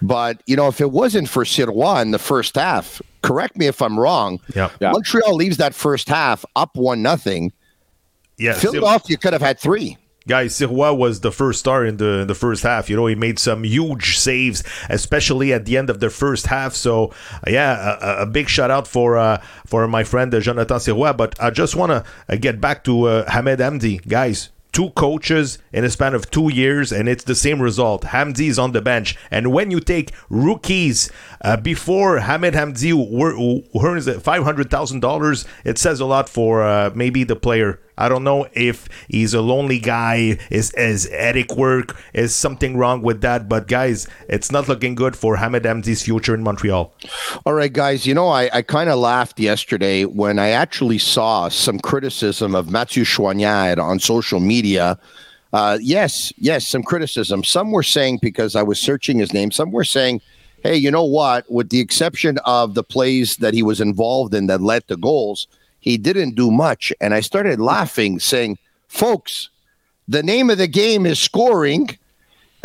but, 0.01 0.43
you 0.47 0.57
know, 0.57 0.69
if 0.69 0.81
it 0.81 0.91
wasn't 0.91 1.29
for 1.29 1.45
Sirois 1.45 2.01
in 2.01 2.13
the 2.13 2.19
first 2.19 2.55
half, 2.55 3.03
correct 3.21 3.59
me 3.59 3.67
if 3.67 3.83
I'm 3.83 4.01
wrong, 4.01 4.41
yeah. 4.55 4.71
Montreal 4.81 5.35
leaves 5.35 5.59
that 5.59 5.75
first 5.75 6.09
half 6.09 6.47
up 6.57 6.77
one 6.77 7.03
nothing. 7.03 7.53
Yeah, 8.39 8.55
Philadelphia 8.55 9.17
could 9.17 9.33
have 9.33 9.43
had 9.43 9.61
three 9.61 9.99
guys, 10.27 10.59
Sirois 10.59 10.97
was 10.97 11.21
the 11.21 11.33
first 11.33 11.61
star 11.61 11.85
in 11.85 11.97
the 11.99 12.21
in 12.21 12.27
the 12.27 12.35
first 12.35 12.63
half. 12.63 12.89
You 12.89 12.97
know, 12.97 13.07
he 13.07 13.15
made 13.15 13.39
some 13.39 13.65
huge 13.65 14.19
saves, 14.19 14.63
especially 14.89 15.53
at 15.53 15.65
the 15.65 15.77
end 15.77 15.91
of 15.91 16.01
the 16.01 16.11
first 16.11 16.47
half. 16.47 16.75
So, 16.75 17.13
yeah, 17.47 17.99
a, 18.01 18.23
a 18.23 18.27
big 18.27 18.49
shout 18.49 18.71
out 18.71 18.87
for 18.87 19.17
uh, 19.17 19.43
for 19.67 19.87
my 19.89 20.05
friend 20.05 20.35
uh, 20.35 20.41
Jonathan 20.41 20.79
Sirois. 20.79 21.17
But 21.17 21.41
I 21.41 21.51
just 21.51 21.77
want 21.77 21.91
to 21.91 22.05
uh, 22.29 22.37
get 22.37 22.61
back 22.61 22.85
to 22.85 23.05
uh, 23.05 23.31
Hamed 23.31 23.59
Hamdi, 23.59 24.07
guys 24.07 24.51
two 24.75 24.91
coaches 24.91 25.59
in 25.73 25.85
a 25.85 25.89
span 25.89 26.15
of 26.15 26.29
two 26.31 26.53
years, 26.53 26.93
and 26.93 27.09
it's 27.09 27.25
the 27.25 27.35
same 27.35 27.63
result. 27.63 28.03
Hamdi 28.03 28.49
is 28.49 28.59
on 28.59 28.73
the 28.73 28.83
bench. 28.83 29.17
And 29.31 29.53
when 29.53 29.71
you 29.71 29.79
take 29.79 30.11
rookies 30.29 31.11
uh, 31.43 31.57
before 31.57 32.19
Hamed 32.19 32.55
Hamdi 32.55 32.93
earns 32.93 34.07
$500,000, 34.07 35.47
it 35.65 35.79
says 35.79 36.01
a 36.01 36.05
lot 36.05 36.29
for 36.29 36.65
uh, 36.65 36.91
maybe 36.93 37.23
the 37.23 37.37
player. 37.37 37.81
I 37.97 38.09
don't 38.09 38.25
know 38.25 38.47
if 38.53 38.89
he's 39.09 39.35
a 39.35 39.41
lonely 39.41 39.79
guy, 39.79 40.39
is 40.51 40.73
is 40.73 41.09
ethic 41.13 41.57
work, 41.57 41.97
is 42.13 42.35
something 42.35 42.77
wrong 42.77 43.03
with 43.03 43.21
that. 43.21 43.49
But 43.49 43.69
guys, 43.69 44.09
it's 44.29 44.51
not 44.51 44.69
looking 44.69 44.95
good 44.95 45.17
for 45.17 45.37
Hamid 45.37 45.65
Hamdi's 45.65 46.03
future 46.03 46.35
in 46.35 46.43
Montreal. 46.43 46.93
All 47.47 47.55
right, 47.55 47.73
guys. 47.73 48.07
You 48.07 48.15
know, 48.15 48.29
I, 48.29 48.51
I 48.53 48.63
kind 48.63 48.91
of 48.91 48.99
laughed 48.99 49.39
yesterday 49.39 50.05
when 50.05 50.39
I 50.39 50.51
actually 50.51 50.99
saw 50.99 51.49
some 51.49 51.79
criticism 51.79 52.55
of 52.55 52.71
Mathieu 52.71 53.05
Choinière 53.05 53.79
on 53.79 53.99
social 54.01 54.41
media. 54.41 54.99
Uh, 55.53 55.79
yes, 55.81 56.33
yes, 56.37 56.67
some 56.67 56.83
criticism. 56.83 57.45
Some 57.45 57.71
were 57.71 57.85
saying 57.85 58.19
because 58.21 58.57
I 58.57 58.63
was 58.63 58.81
searching 58.81 59.19
his 59.19 59.33
name. 59.33 59.53
Some 59.53 59.71
were 59.71 59.85
saying 59.85 60.21
hey, 60.65 60.75
you 60.75 60.91
know 60.91 61.05
what? 61.05 61.49
With 61.51 61.69
the 61.69 61.79
exception 61.79 62.39
of 62.47 62.75
the 62.75 62.83
plays 62.83 63.37
that 63.37 63.55
he 63.55 63.63
was 63.63 63.81
involved 63.81 64.35
in 64.35 64.47
that 64.47 64.63
led 64.63 64.89
to 64.89 64.97
goals, 64.97 65.47
he 65.85 65.99
didn't 65.99 66.35
do 66.35 66.51
much. 66.51 66.95
And 66.99 67.13
I 67.13 67.21
started 67.21 67.61
laughing, 67.61 68.19
saying, 68.19 68.57
folks, 68.89 69.51
the 70.09 70.23
name 70.23 70.49
of 70.49 70.57
the 70.57 70.67
game 70.67 71.05
is 71.05 71.19
scoring. 71.19 71.99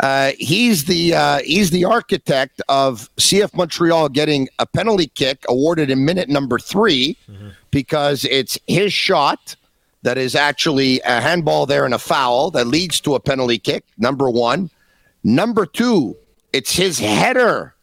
Uh, 0.00 0.32
he's 0.38 0.86
the 0.86 1.12
uh, 1.12 1.40
he's 1.40 1.68
the 1.70 1.84
architect 1.84 2.62
of 2.70 3.14
CF 3.16 3.54
Montreal 3.54 4.08
getting 4.08 4.48
a 4.58 4.64
penalty 4.64 5.08
kick 5.08 5.44
awarded 5.50 5.90
in 5.90 6.02
minute 6.02 6.30
number 6.30 6.58
3 6.58 7.14
mm-hmm. 7.30 7.48
because 7.70 8.24
it's 8.24 8.58
his 8.66 8.90
shot 8.90 9.54
that 10.00 10.16
is 10.16 10.34
actually 10.34 11.00
a 11.00 11.20
handball 11.20 11.66
there 11.66 11.84
and 11.84 11.92
a 11.92 11.98
foul 11.98 12.50
that 12.52 12.68
leads 12.68 13.02
to 13.02 13.16
a 13.16 13.20
penalty 13.20 13.58
kick. 13.58 13.84
Number 13.98 14.30
one, 14.30 14.70
number 15.24 15.66
two, 15.66 16.16
it's 16.54 16.74
his 16.74 16.98
header 16.98 17.74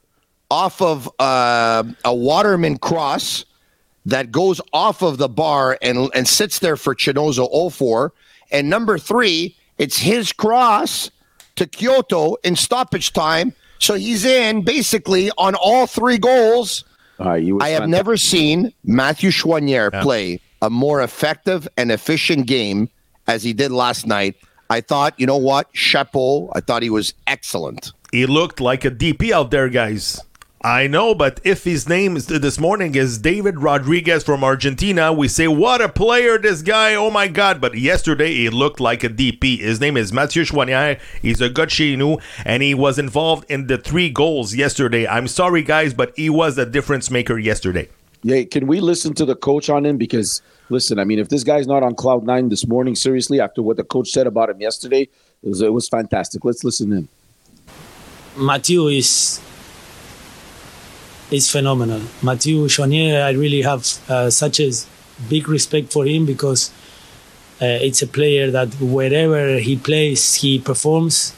off 0.50 0.82
of 0.82 1.08
uh, 1.20 1.84
a 2.03 2.15
Waterman 2.15 2.79
cross 2.79 3.46
that 4.08 4.32
goes 4.32 4.62
off 4.72 5.02
of 5.02 5.18
the 5.18 5.28
bar 5.28 5.78
and 5.82 6.10
and 6.16 6.28
sits 6.28 6.60
there 6.60 6.78
for 6.78 6.96
Chinonso 6.96 7.52
Offor. 7.54 8.12
And 8.52 8.70
number 8.70 8.98
three, 8.98 9.56
it's 9.78 9.98
his 10.00 10.32
cross 10.32 11.12
to 11.58 11.68
Quioto 11.68 12.38
in 12.44 12.56
stoppage 12.56 13.12
time. 13.12 13.54
So 13.80 13.96
he's 13.96 14.26
in 14.26 14.64
basically 14.64 15.30
on 15.38 15.56
all 15.56 15.86
three 15.88 16.18
goals. 16.18 16.86
Uh, 17.20 17.40
I 17.60 17.70
have 17.70 17.90
never 17.90 18.16
seen 18.16 18.74
Mathieu 18.84 19.30
Choinière 19.30 19.92
yeah. 19.92 20.02
play 20.02 20.40
a 20.62 20.70
more 20.70 21.02
effective 21.02 21.68
and 21.76 21.92
efficient 21.92 22.48
game 22.48 22.90
as 23.28 23.44
he 23.44 23.54
did 23.54 23.72
last 23.72 24.08
night. 24.08 24.36
I 24.70 24.82
thought, 24.82 25.20
you 25.20 25.26
know 25.26 25.38
what? 25.38 25.68
Chapeau. 25.74 26.52
I 26.56 26.62
thought 26.62 26.82
he 26.82 26.90
was 26.90 27.14
excellent. 27.26 27.92
He 28.12 28.26
looked 28.26 28.62
like 28.62 28.86
a 28.86 28.92
DP 28.92 29.32
out 29.32 29.52
there, 29.52 29.70
guys. 29.70 30.22
I 30.62 30.88
know, 30.88 31.14
but 31.14 31.40
if 31.44 31.66
his 31.66 31.88
name 31.88 32.16
this 32.16 32.60
morning 32.60 32.96
is 32.96 33.20
David 33.20 33.60
Rodriguez 33.60 34.24
from 34.24 34.44
Argentina, 34.44 35.14
we 35.14 35.28
say, 35.28 35.48
what 35.48 35.82
a 35.82 35.90
player 35.90 36.40
this 36.40 36.64
guy, 36.64 36.96
oh 36.96 37.12
my 37.12 37.28
God. 37.28 37.62
But 37.62 37.78
yesterday, 37.78 38.34
he 38.34 38.50
looked 38.50 38.80
like 38.80 39.04
a 39.04 39.10
DP. 39.10 39.60
His 39.60 39.80
name 39.80 39.96
is 39.96 40.12
Mathieu 40.12 40.44
Choinière. 40.44 41.00
He's 41.22 41.42
a 41.42 41.50
good 41.50 41.70
Chinu, 41.70 42.20
and 42.44 42.64
he 42.64 42.74
was 42.74 42.98
involved 42.98 43.46
in 43.52 43.68
the 43.68 43.78
three 43.78 44.10
goals 44.10 44.56
yesterday. 44.56 45.08
I'm 45.08 45.28
sorry, 45.28 45.62
guys, 45.62 45.94
but 45.94 46.12
he 46.18 46.28
was 46.28 46.58
a 46.58 46.66
difference 46.66 47.12
maker 47.12 47.38
yesterday. 47.38 47.88
Yeah, 48.24 48.44
can 48.46 48.66
we 48.66 48.80
listen 48.80 49.14
to 49.14 49.26
the 49.26 49.36
coach 49.36 49.70
on 49.70 49.86
him? 49.86 49.98
Because, 49.98 50.42
listen, 50.70 50.98
I 50.98 51.04
mean, 51.04 51.20
if 51.20 51.30
this 51.30 51.44
guy's 51.44 51.68
not 51.68 51.84
on 51.84 51.94
cloud 51.94 52.26
nine 52.26 52.50
this 52.50 52.66
morning, 52.66 52.96
seriously, 52.96 53.40
after 53.40 53.62
what 53.62 53.78
the 53.78 53.84
coach 53.84 54.10
said 54.10 54.26
about 54.26 54.50
him 54.50 54.60
yesterday, 54.60 55.02
it 55.44 55.50
was, 55.50 55.62
it 55.62 55.72
was 55.72 55.88
fantastic. 55.88 56.44
Let's 56.44 56.64
listen 56.64 56.92
in. 56.94 57.08
Mathieu 58.36 58.88
is 58.88 59.40
is 61.31 61.50
phenomenal. 61.51 62.01
Mathieu 62.22 62.65
Choinière, 62.67 63.24
I 63.24 63.31
really 63.31 63.62
have 63.62 63.81
uh, 64.10 64.29
such 64.29 64.60
a 64.60 64.72
big 65.29 65.50
respect 65.50 65.91
for 65.91 66.05
him 66.05 66.25
because 66.25 66.72
uh, 67.62 67.65
it's 67.65 68.01
a 68.01 68.07
player 68.07 68.51
that 68.51 68.69
wherever 68.79 69.57
he 69.57 69.75
plays, 69.75 70.36
he 70.36 70.60
performs. 70.60 71.34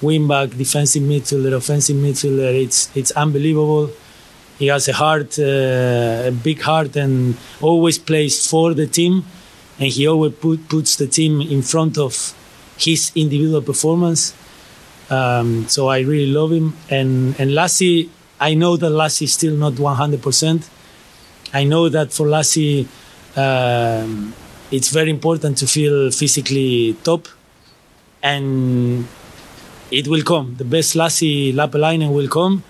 Wing 0.00 0.26
back, 0.26 0.50
defensive 0.50 1.02
midfielder, 1.02 1.52
offensive 1.52 1.96
midfielder, 1.96 2.54
it's 2.64 2.90
it's 2.96 3.10
unbelievable. 3.10 3.90
He 4.58 4.66
has 4.68 4.88
a 4.88 4.94
heart, 4.94 5.38
uh, 5.38 6.28
a 6.28 6.32
big 6.32 6.60
heart, 6.62 6.96
and 6.96 7.36
always 7.60 7.98
plays 7.98 8.46
for 8.46 8.74
the 8.74 8.86
team. 8.86 9.24
And 9.78 9.88
he 9.88 10.06
always 10.06 10.34
put, 10.34 10.68
puts 10.68 10.96
the 10.96 11.06
team 11.06 11.40
in 11.40 11.62
front 11.62 11.96
of 11.96 12.34
his 12.76 13.12
individual 13.14 13.62
performance. 13.62 14.34
Um, 15.10 15.66
so 15.68 15.88
I 15.88 16.00
really 16.00 16.30
love 16.30 16.52
him. 16.52 16.76
And 16.88 17.34
and 17.38 17.50
Lassi, 17.50 18.08
I 18.40 18.54
know 18.54 18.76
that 18.78 18.90
Lassi 18.90 19.22
is 19.24 19.34
still 19.34 19.54
not 19.54 19.74
100%. 19.74 20.68
I 21.52 21.64
know 21.64 21.90
that 21.90 22.12
for 22.12 22.26
Lassi, 22.26 22.86
um, 23.36 24.32
it's 24.70 24.88
very 24.90 25.10
important 25.10 25.58
to 25.58 25.66
feel 25.66 26.10
physically 26.10 26.96
top, 27.04 27.28
and 28.22 29.06
it 29.90 30.08
will 30.08 30.22
come. 30.22 30.54
The 30.56 30.64
best 30.64 30.94
Lassi 30.94 31.52
Lappalainen 31.52 32.14
will 32.14 32.28
come. 32.28 32.64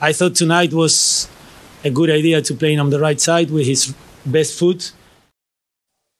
I 0.00 0.12
thought 0.14 0.34
tonight 0.34 0.72
was 0.72 1.28
a 1.84 1.90
good 1.90 2.08
idea 2.08 2.40
to 2.40 2.54
play 2.54 2.72
him 2.72 2.80
on 2.80 2.90
the 2.90 3.00
right 3.00 3.20
side 3.20 3.50
with 3.50 3.66
his 3.66 3.94
best 4.24 4.58
foot. 4.58 4.92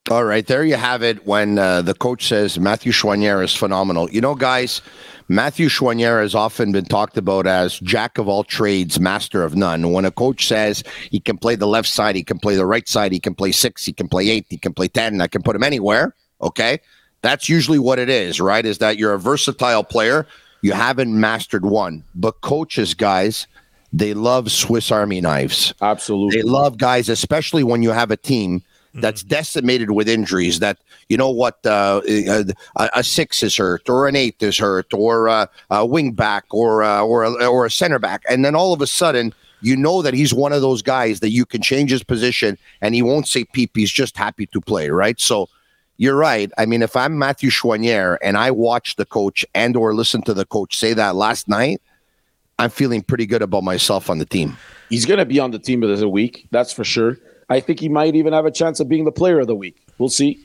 All 0.09 0.25
right, 0.25 0.47
there 0.47 0.65
you 0.65 0.77
have 0.77 1.03
it. 1.03 1.27
When 1.27 1.59
uh, 1.59 1.83
the 1.83 1.95
coach 1.95 2.27
says 2.27 2.59
Mathieu 2.59 2.91
Choinière 2.91 3.45
is 3.45 3.55
phenomenal, 3.55 4.11
you 4.11 4.21
know, 4.21 4.35
guys, 4.35 4.81
Mathieu 5.29 5.69
Choinière 5.69 6.23
has 6.23 6.35
often 6.35 6.73
been 6.73 6.87
talked 6.87 7.17
about 7.17 7.47
as 7.47 7.79
jack 7.81 8.19
of 8.19 8.27
all 8.27 8.43
trades, 8.43 8.99
master 8.99 9.45
of 9.45 9.55
none. 9.55 9.93
When 9.93 10.05
a 10.05 10.11
coach 10.11 10.47
says 10.49 10.83
he 11.11 11.21
can 11.21 11.37
play 11.37 11.55
the 11.55 11.69
left 11.69 11.89
side, 11.89 12.17
he 12.17 12.25
can 12.25 12.39
play 12.39 12.57
the 12.57 12.67
right 12.67 12.89
side, 12.89 13.13
he 13.13 13.21
can 13.21 13.35
play 13.35 13.53
six, 13.53 13.85
he 13.85 13.93
can 13.93 14.09
play 14.09 14.29
eight, 14.31 14.47
he 14.49 14.57
can 14.57 14.73
play 14.73 14.89
10, 14.89 15.21
I 15.21 15.29
can 15.29 15.43
put 15.43 15.55
him 15.55 15.63
anywhere. 15.63 16.15
Okay. 16.41 16.81
That's 17.23 17.49
usually 17.49 17.79
what 17.79 17.99
it 17.99 18.09
is, 18.09 18.41
right? 18.41 18.65
Is 18.65 18.79
that 18.79 18.97
you're 18.97 19.13
a 19.13 19.19
versatile 19.19 19.85
player. 19.85 20.27
You 20.63 20.73
haven't 20.73 21.19
mastered 21.19 21.65
one. 21.65 22.05
But 22.15 22.41
coaches, 22.41 22.95
guys, 22.95 23.47
they 23.93 24.15
love 24.15 24.51
Swiss 24.51 24.91
Army 24.91 25.21
knives. 25.21 25.75
Absolutely. 25.81 26.39
They 26.39 26.43
love 26.43 26.79
guys, 26.79 27.09
especially 27.09 27.63
when 27.63 27.83
you 27.83 27.91
have 27.91 28.11
a 28.11 28.17
team 28.17 28.63
that's 28.95 29.23
decimated 29.23 29.93
with 29.93 30.09
injuries 30.09 30.59
that 30.59 30.79
you 31.09 31.17
know 31.17 31.31
what 31.31 31.65
uh, 31.65 32.01
a, 32.07 32.45
a, 32.77 33.05
six 33.05 33.43
is 33.43 33.57
hurt 33.57 33.89
or 33.89 34.09
an 34.09 34.17
eight 34.17 34.43
is 34.43 34.59
hurt 34.59 34.93
or 34.93 35.29
uh, 35.29 35.47
a 35.71 35.87
wing 35.87 36.13
back 36.13 36.45
or 36.51 36.83
uh, 36.83 37.01
or 37.01 37.23
a, 37.25 37.47
or 37.47 37.67
a 37.67 37.71
center 37.71 37.99
back. 37.99 38.23
And 38.29 38.45
then 38.45 38.55
all 38.55 38.73
of 38.73 38.81
a 38.81 38.87
sudden 38.87 39.33
you 39.61 39.77
know 39.77 40.03
that 40.03 40.15
he's 40.15 40.33
one 40.33 40.53
of 40.53 40.63
those 40.63 40.83
guys 40.83 41.21
that 41.21 41.31
you 41.31 41.45
can 41.45 41.63
change 41.63 41.91
his 41.91 42.03
position 42.03 42.59
and 42.81 42.95
he 42.95 43.03
won't 43.03 43.29
say 43.29 43.45
peep 43.45 43.73
he's 43.75 43.91
just 43.91 44.17
happy 44.17 44.47
to 44.47 44.61
play 44.61 44.91
right? 44.91 45.21
So 45.21 45.49
you're 45.97 46.17
right. 46.17 46.51
I 46.59 46.67
mean 46.67 46.83
if 46.83 46.97
i'm 46.97 47.19
mathieu 47.19 47.51
choinière 47.51 48.17
and 48.23 48.37
i 48.37 48.51
watch 48.51 48.97
the 48.97 49.05
coach 49.05 49.45
and 49.55 49.77
or 49.77 49.95
listen 49.95 50.23
to 50.23 50.35
the 50.35 50.47
coach 50.47 50.79
say 50.79 50.95
that 50.95 51.15
last 51.15 51.47
night 51.47 51.81
i'm 52.59 52.71
feeling 52.71 53.03
pretty 53.03 53.27
good 53.27 53.43
about 53.43 53.63
myself 53.63 54.11
on 54.11 54.19
the 54.19 54.27
team. 54.27 54.57
He's 54.89 55.07
going 55.07 55.19
to 55.19 55.27
be 55.27 55.39
on 55.39 55.53
the 55.53 55.59
team 55.59 55.81
the 55.81 56.09
week 56.09 56.49
that's 56.51 56.73
for 56.73 56.85
sure 56.85 57.19
I 57.51 57.61
think 57.61 57.81
he 57.81 57.89
might 57.89 58.15
even 58.15 58.33
have 58.33 58.47
a 58.47 58.51
chance 58.51 58.81
of 58.81 58.89
being 58.89 59.05
the 59.05 59.13
player 59.13 59.41
of 59.41 59.49
the 59.49 59.57
week. 59.57 59.77
We'll 59.99 60.09
see. 60.09 60.39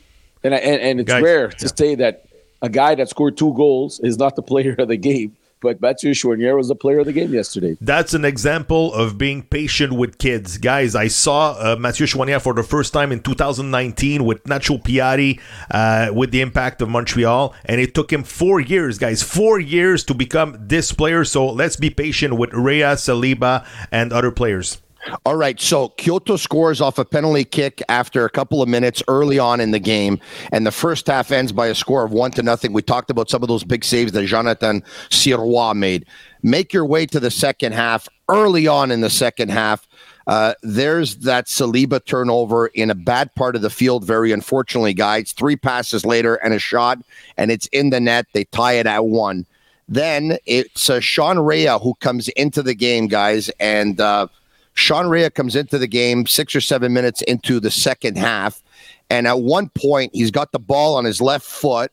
And 0.43 0.53
and, 0.53 0.81
and 0.81 0.99
it's 0.99 1.07
Guys, 1.07 1.23
rare 1.23 1.47
to 1.47 1.65
yeah. 1.65 1.71
say 1.75 1.95
that 1.95 2.25
a 2.61 2.69
guy 2.69 2.95
that 2.95 3.09
scored 3.09 3.37
two 3.37 3.53
goals 3.53 3.99
is 3.99 4.17
not 4.17 4.35
the 4.35 4.41
player 4.41 4.75
of 4.77 4.87
the 4.87 4.97
game. 4.97 5.37
But 5.61 5.81
Mathieu 5.81 6.11
Choinière 6.11 6.55
was 6.55 6.67
the 6.67 6.75
player 6.75 6.99
of 6.99 7.07
the 7.07 7.13
game 7.13 7.33
yesterday. 7.33 7.75
That's 7.81 8.13
an 8.13 8.23
example 8.23 8.93
of 8.93 9.17
being 9.17 9.41
patient 9.41 9.93
with 9.93 10.19
kids. 10.19 10.59
Guys, 10.59 10.93
I 10.93 11.07
saw 11.07 11.53
uh, 11.53 11.75
Mathieu 11.79 12.05
Choinière 12.05 12.41
for 12.41 12.53
the 12.53 12.61
first 12.61 12.93
time 12.93 13.11
in 13.11 13.21
2019 13.21 14.25
with 14.25 14.43
Nacho 14.43 14.83
Piatti 14.83 15.39
uh, 15.71 16.13
with 16.13 16.29
the 16.29 16.41
impact 16.41 16.83
of 16.83 16.89
Montreal. 16.89 17.55
And 17.63 17.81
it 17.81 17.95
took 17.95 18.13
him 18.13 18.23
four 18.23 18.59
years, 18.59 18.99
guys, 18.99 19.23
four 19.23 19.59
years 19.59 20.03
to 20.03 20.13
become 20.13 20.55
this 20.59 20.91
player. 20.91 21.23
So 21.25 21.47
let's 21.47 21.77
be 21.77 21.89
patient 21.89 22.37
with 22.37 22.53
Rea, 22.53 22.93
Saliba, 22.93 23.65
and 23.91 24.13
other 24.13 24.29
players. 24.29 24.77
All 25.25 25.35
right, 25.35 25.59
so 25.59 25.89
Quioto 25.89 26.37
scores 26.37 26.81
off 26.81 26.97
a 26.97 27.05
penalty 27.05 27.43
kick 27.43 27.81
after 27.89 28.25
a 28.25 28.29
couple 28.29 28.61
of 28.61 28.69
minutes 28.69 29.03
early 29.07 29.37
on 29.37 29.59
in 29.59 29.71
the 29.71 29.79
game, 29.79 30.19
and 30.51 30.65
the 30.65 30.71
first 30.71 31.05
half 31.07 31.31
ends 31.31 31.51
by 31.51 31.67
a 31.67 31.75
score 31.75 32.03
of 32.03 32.11
one 32.11 32.31
to 32.31 32.43
nothing. 32.43 32.73
We 32.73 32.81
talked 32.81 33.11
about 33.11 33.29
some 33.29 33.43
of 33.43 33.47
those 33.47 33.63
big 33.63 33.83
saves 33.83 34.13
that 34.13 34.25
Jonathan 34.25 34.81
Sirois 35.09 35.75
made. 35.75 36.05
Make 36.41 36.73
your 36.73 36.85
way 36.85 37.05
to 37.07 37.19
the 37.19 37.31
second 37.31 37.73
half. 37.73 38.07
Early 38.29 38.65
on 38.65 38.89
in 38.89 39.01
the 39.01 39.09
second 39.11 39.49
half, 39.49 39.87
uh, 40.25 40.55
there's 40.63 41.17
that 41.17 41.45
Saliba 41.45 42.03
turnover 42.03 42.67
in 42.67 42.89
a 42.89 42.95
bad 42.95 43.33
part 43.35 43.55
of 43.55 43.61
the 43.61 43.69
field. 43.69 44.03
Very 44.03 44.31
unfortunately, 44.31 44.95
guys. 44.95 45.31
Three 45.31 45.55
passes 45.55 46.03
later 46.03 46.35
and 46.35 46.53
a 46.53 46.59
shot, 46.59 46.97
and 47.37 47.51
it's 47.51 47.67
in 47.67 47.91
the 47.91 47.99
net. 47.99 48.25
They 48.33 48.45
tie 48.45 48.73
it 48.73 48.87
at 48.87 49.05
one. 49.05 49.45
Then 49.87 50.39
it's 50.47 50.89
uh, 50.89 50.99
Sean 50.99 51.37
Rea 51.37 51.77
who 51.77 51.93
comes 51.95 52.29
into 52.29 52.63
the 52.63 52.73
game, 52.73 53.07
guys, 53.07 53.49
and. 53.59 54.01
Uh, 54.01 54.27
Sean 54.75 55.07
Rea 55.07 55.29
comes 55.29 55.55
into 55.55 55.77
the 55.77 55.87
game 55.87 56.27
six 56.27 56.55
or 56.55 56.61
seven 56.61 56.93
minutes 56.93 57.21
into 57.23 57.59
the 57.59 57.71
second 57.71 58.17
half. 58.17 58.61
And 59.09 59.27
at 59.27 59.39
one 59.39 59.69
point, 59.69 60.11
he's 60.13 60.31
got 60.31 60.51
the 60.51 60.59
ball 60.59 60.95
on 60.95 61.05
his 61.05 61.21
left 61.21 61.45
foot. 61.45 61.91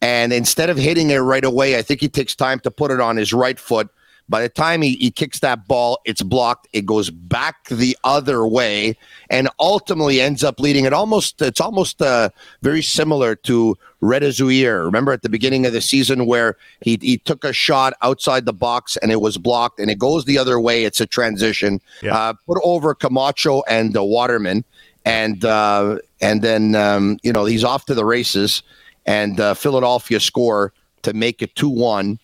And 0.00 0.32
instead 0.32 0.70
of 0.70 0.76
hitting 0.76 1.10
it 1.10 1.18
right 1.18 1.44
away, 1.44 1.78
I 1.78 1.82
think 1.82 2.00
he 2.00 2.08
takes 2.08 2.34
time 2.34 2.60
to 2.60 2.70
put 2.70 2.90
it 2.90 3.00
on 3.00 3.16
his 3.16 3.32
right 3.32 3.58
foot. 3.58 3.88
By 4.28 4.42
the 4.42 4.48
time 4.48 4.82
he, 4.82 4.94
he 4.96 5.10
kicks 5.10 5.40
that 5.40 5.66
ball, 5.68 5.98
it's 6.04 6.22
blocked. 6.22 6.68
It 6.72 6.86
goes 6.86 7.10
back 7.10 7.68
the 7.68 7.96
other 8.04 8.46
way 8.46 8.96
and 9.30 9.48
ultimately 9.58 10.20
ends 10.20 10.42
up 10.42 10.60
leading 10.60 10.84
it 10.84 10.92
almost, 10.92 11.42
it's 11.42 11.60
almost 11.60 12.00
uh, 12.00 12.30
very 12.62 12.82
similar 12.82 13.34
to 13.36 13.76
Reda 14.00 14.28
Zouhir. 14.28 14.84
Remember 14.84 15.12
at 15.12 15.22
the 15.22 15.28
beginning 15.28 15.66
of 15.66 15.72
the 15.72 15.80
season 15.80 16.26
where 16.26 16.56
he, 16.80 16.98
he 17.02 17.18
took 17.18 17.44
a 17.44 17.52
shot 17.52 17.94
outside 18.02 18.46
the 18.46 18.52
box 18.52 18.96
and 18.98 19.12
it 19.12 19.20
was 19.20 19.38
blocked 19.38 19.78
and 19.78 19.90
it 19.90 19.98
goes 19.98 20.24
the 20.24 20.38
other 20.38 20.58
way. 20.58 20.84
It's 20.84 21.00
a 21.00 21.06
transition. 21.06 21.80
Yeah. 22.02 22.16
Uh, 22.16 22.34
put 22.46 22.58
over 22.64 22.94
Camacho 22.94 23.62
and 23.68 23.96
uh, 23.96 24.04
Waterman. 24.04 24.64
And, 25.04 25.44
uh, 25.44 25.98
and 26.20 26.42
then, 26.42 26.74
um, 26.76 27.18
you 27.22 27.32
know, 27.32 27.44
he's 27.44 27.64
off 27.64 27.86
to 27.86 27.94
the 27.94 28.04
races 28.04 28.62
and 29.04 29.40
uh, 29.40 29.54
Philadelphia 29.54 30.20
score 30.20 30.72
to 31.02 31.12
make 31.12 31.42
it 31.42 31.54
2 31.56 31.68
1 31.68 32.18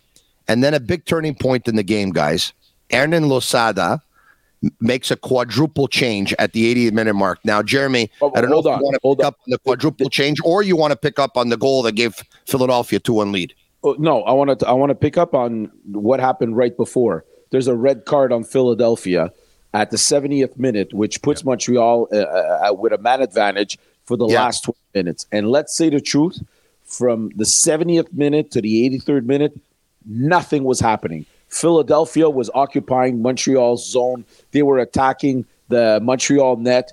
and 0.49 0.62
then 0.64 0.75
a 0.75 0.81
big 0.81 1.05
turning 1.05 1.35
point 1.35 1.69
in 1.69 1.76
the 1.76 1.83
game, 1.83 2.11
guys. 2.11 2.52
Hernan 2.90 3.28
Losada 3.28 4.02
makes 4.81 5.11
a 5.11 5.17
quadruple 5.17 5.87
change 5.87 6.35
at 6.38 6.52
the 6.52 6.75
80th 6.75 6.93
minute 6.93 7.14
mark. 7.14 7.38
Now, 7.45 7.62
Jeremy, 7.62 8.11
Oh, 8.21 8.33
I 8.35 8.40
don't 8.40 8.50
know 8.50 8.59
if 8.59 8.67
on, 8.67 8.78
you 8.81 8.85
want 8.85 8.95
to 8.95 9.00
pick 9.00 9.21
on. 9.21 9.26
up 9.26 9.35
on 9.47 9.50
the 9.50 9.59
quadruple 9.59 10.11
change 10.11 10.38
or 10.45 10.62
you 10.62 10.75
want 10.75 10.90
to 10.90 10.97
pick 10.97 11.19
up 11.19 11.37
on 11.37 11.49
the 11.50 11.57
goal 11.57 11.83
that 11.83 11.93
gave 11.93 12.17
Philadelphia 12.47 12.99
2 12.99 13.12
1 13.12 13.31
lead. 13.33 13.55
Oh, 13.85 13.95
no, 13.99 14.23
I 14.25 14.33
want 14.33 14.59
to. 14.59 14.67
I 14.67 14.73
want 14.73 14.90
to 14.90 14.97
pick 14.97 15.17
up 15.17 15.35
on 15.35 15.71
what 15.93 16.19
happened 16.19 16.57
right 16.57 16.76
before. 16.76 17.25
There's 17.50 17.69
a 17.69 17.76
red 17.76 18.05
card 18.07 18.33
on 18.33 18.43
Philadelphia 18.43 19.31
at 19.75 19.93
the 19.93 19.97
70th 19.97 20.59
minute, 20.59 20.93
which 20.93 21.23
puts 21.23 21.45
Montreal 21.45 22.09
uh, 22.12 22.17
uh, 22.17 22.73
with 22.75 22.93
a 22.93 22.99
man 22.99 23.23
advantage 23.23 23.78
for 24.07 24.17
the 24.17 24.26
Yeah. 24.26 24.43
last 24.43 24.64
20 24.64 24.78
minutes. 24.95 25.26
And 25.31 25.49
let's 25.50 25.76
say 25.76 25.90
the 25.90 26.00
truth: 26.00 26.40
from 26.85 27.31
the 27.37 27.45
70th 27.45 28.12
minute 28.12 28.50
to 28.50 28.61
the 28.61 28.85
83rd 28.99 29.26
minute, 29.26 29.52
nothing 30.08 30.64
was 30.64 30.80
happening. 30.80 31.26
Philadelphia 31.48 32.28
was 32.28 32.50
occupying 32.54 33.22
Montreal's 33.22 33.88
zone. 33.88 34.24
They 34.52 34.62
were 34.62 34.78
attacking 34.78 35.46
the 35.68 36.00
Montreal 36.02 36.56
net. 36.56 36.92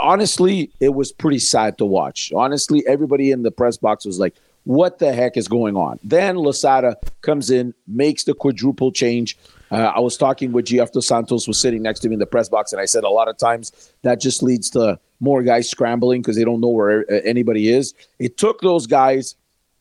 Honestly, 0.00 0.70
it 0.80 0.94
was 0.94 1.12
pretty 1.12 1.38
sad 1.38 1.78
to 1.78 1.84
watch. 1.84 2.32
Honestly, 2.34 2.84
everybody 2.86 3.30
in 3.30 3.42
the 3.42 3.50
press 3.50 3.76
box 3.76 4.04
was 4.04 4.18
like, 4.18 4.34
what 4.64 4.98
the 4.98 5.12
heck 5.12 5.36
is 5.36 5.48
going 5.48 5.76
on? 5.76 5.98
Then 6.04 6.36
Losada 6.36 6.96
comes 7.22 7.50
in, 7.50 7.74
makes 7.86 8.24
the 8.24 8.34
quadruple 8.34 8.92
change. 8.92 9.38
Uh, 9.70 9.92
I 9.94 10.00
was 10.00 10.16
talking 10.16 10.52
with 10.52 10.66
GF 10.66 10.92
Dos 10.92 11.06
Santos, 11.06 11.48
was 11.48 11.58
sitting 11.58 11.82
next 11.82 12.00
to 12.00 12.08
me 12.08 12.14
in 12.14 12.18
the 12.18 12.26
press 12.26 12.48
box, 12.48 12.72
and 12.72 12.80
I 12.80 12.84
said 12.84 13.04
a 13.04 13.08
lot 13.08 13.28
of 13.28 13.36
times 13.38 13.92
that 14.02 14.20
just 14.20 14.42
leads 14.42 14.70
to 14.70 14.98
more 15.20 15.42
guys 15.42 15.70
scrambling 15.70 16.22
because 16.22 16.36
they 16.36 16.44
don't 16.44 16.60
know 16.60 16.68
where 16.68 17.00
uh, 17.10 17.20
anybody 17.24 17.68
is. 17.68 17.94
It 18.18 18.36
took 18.36 18.60
those 18.60 18.86
guys 18.86 19.36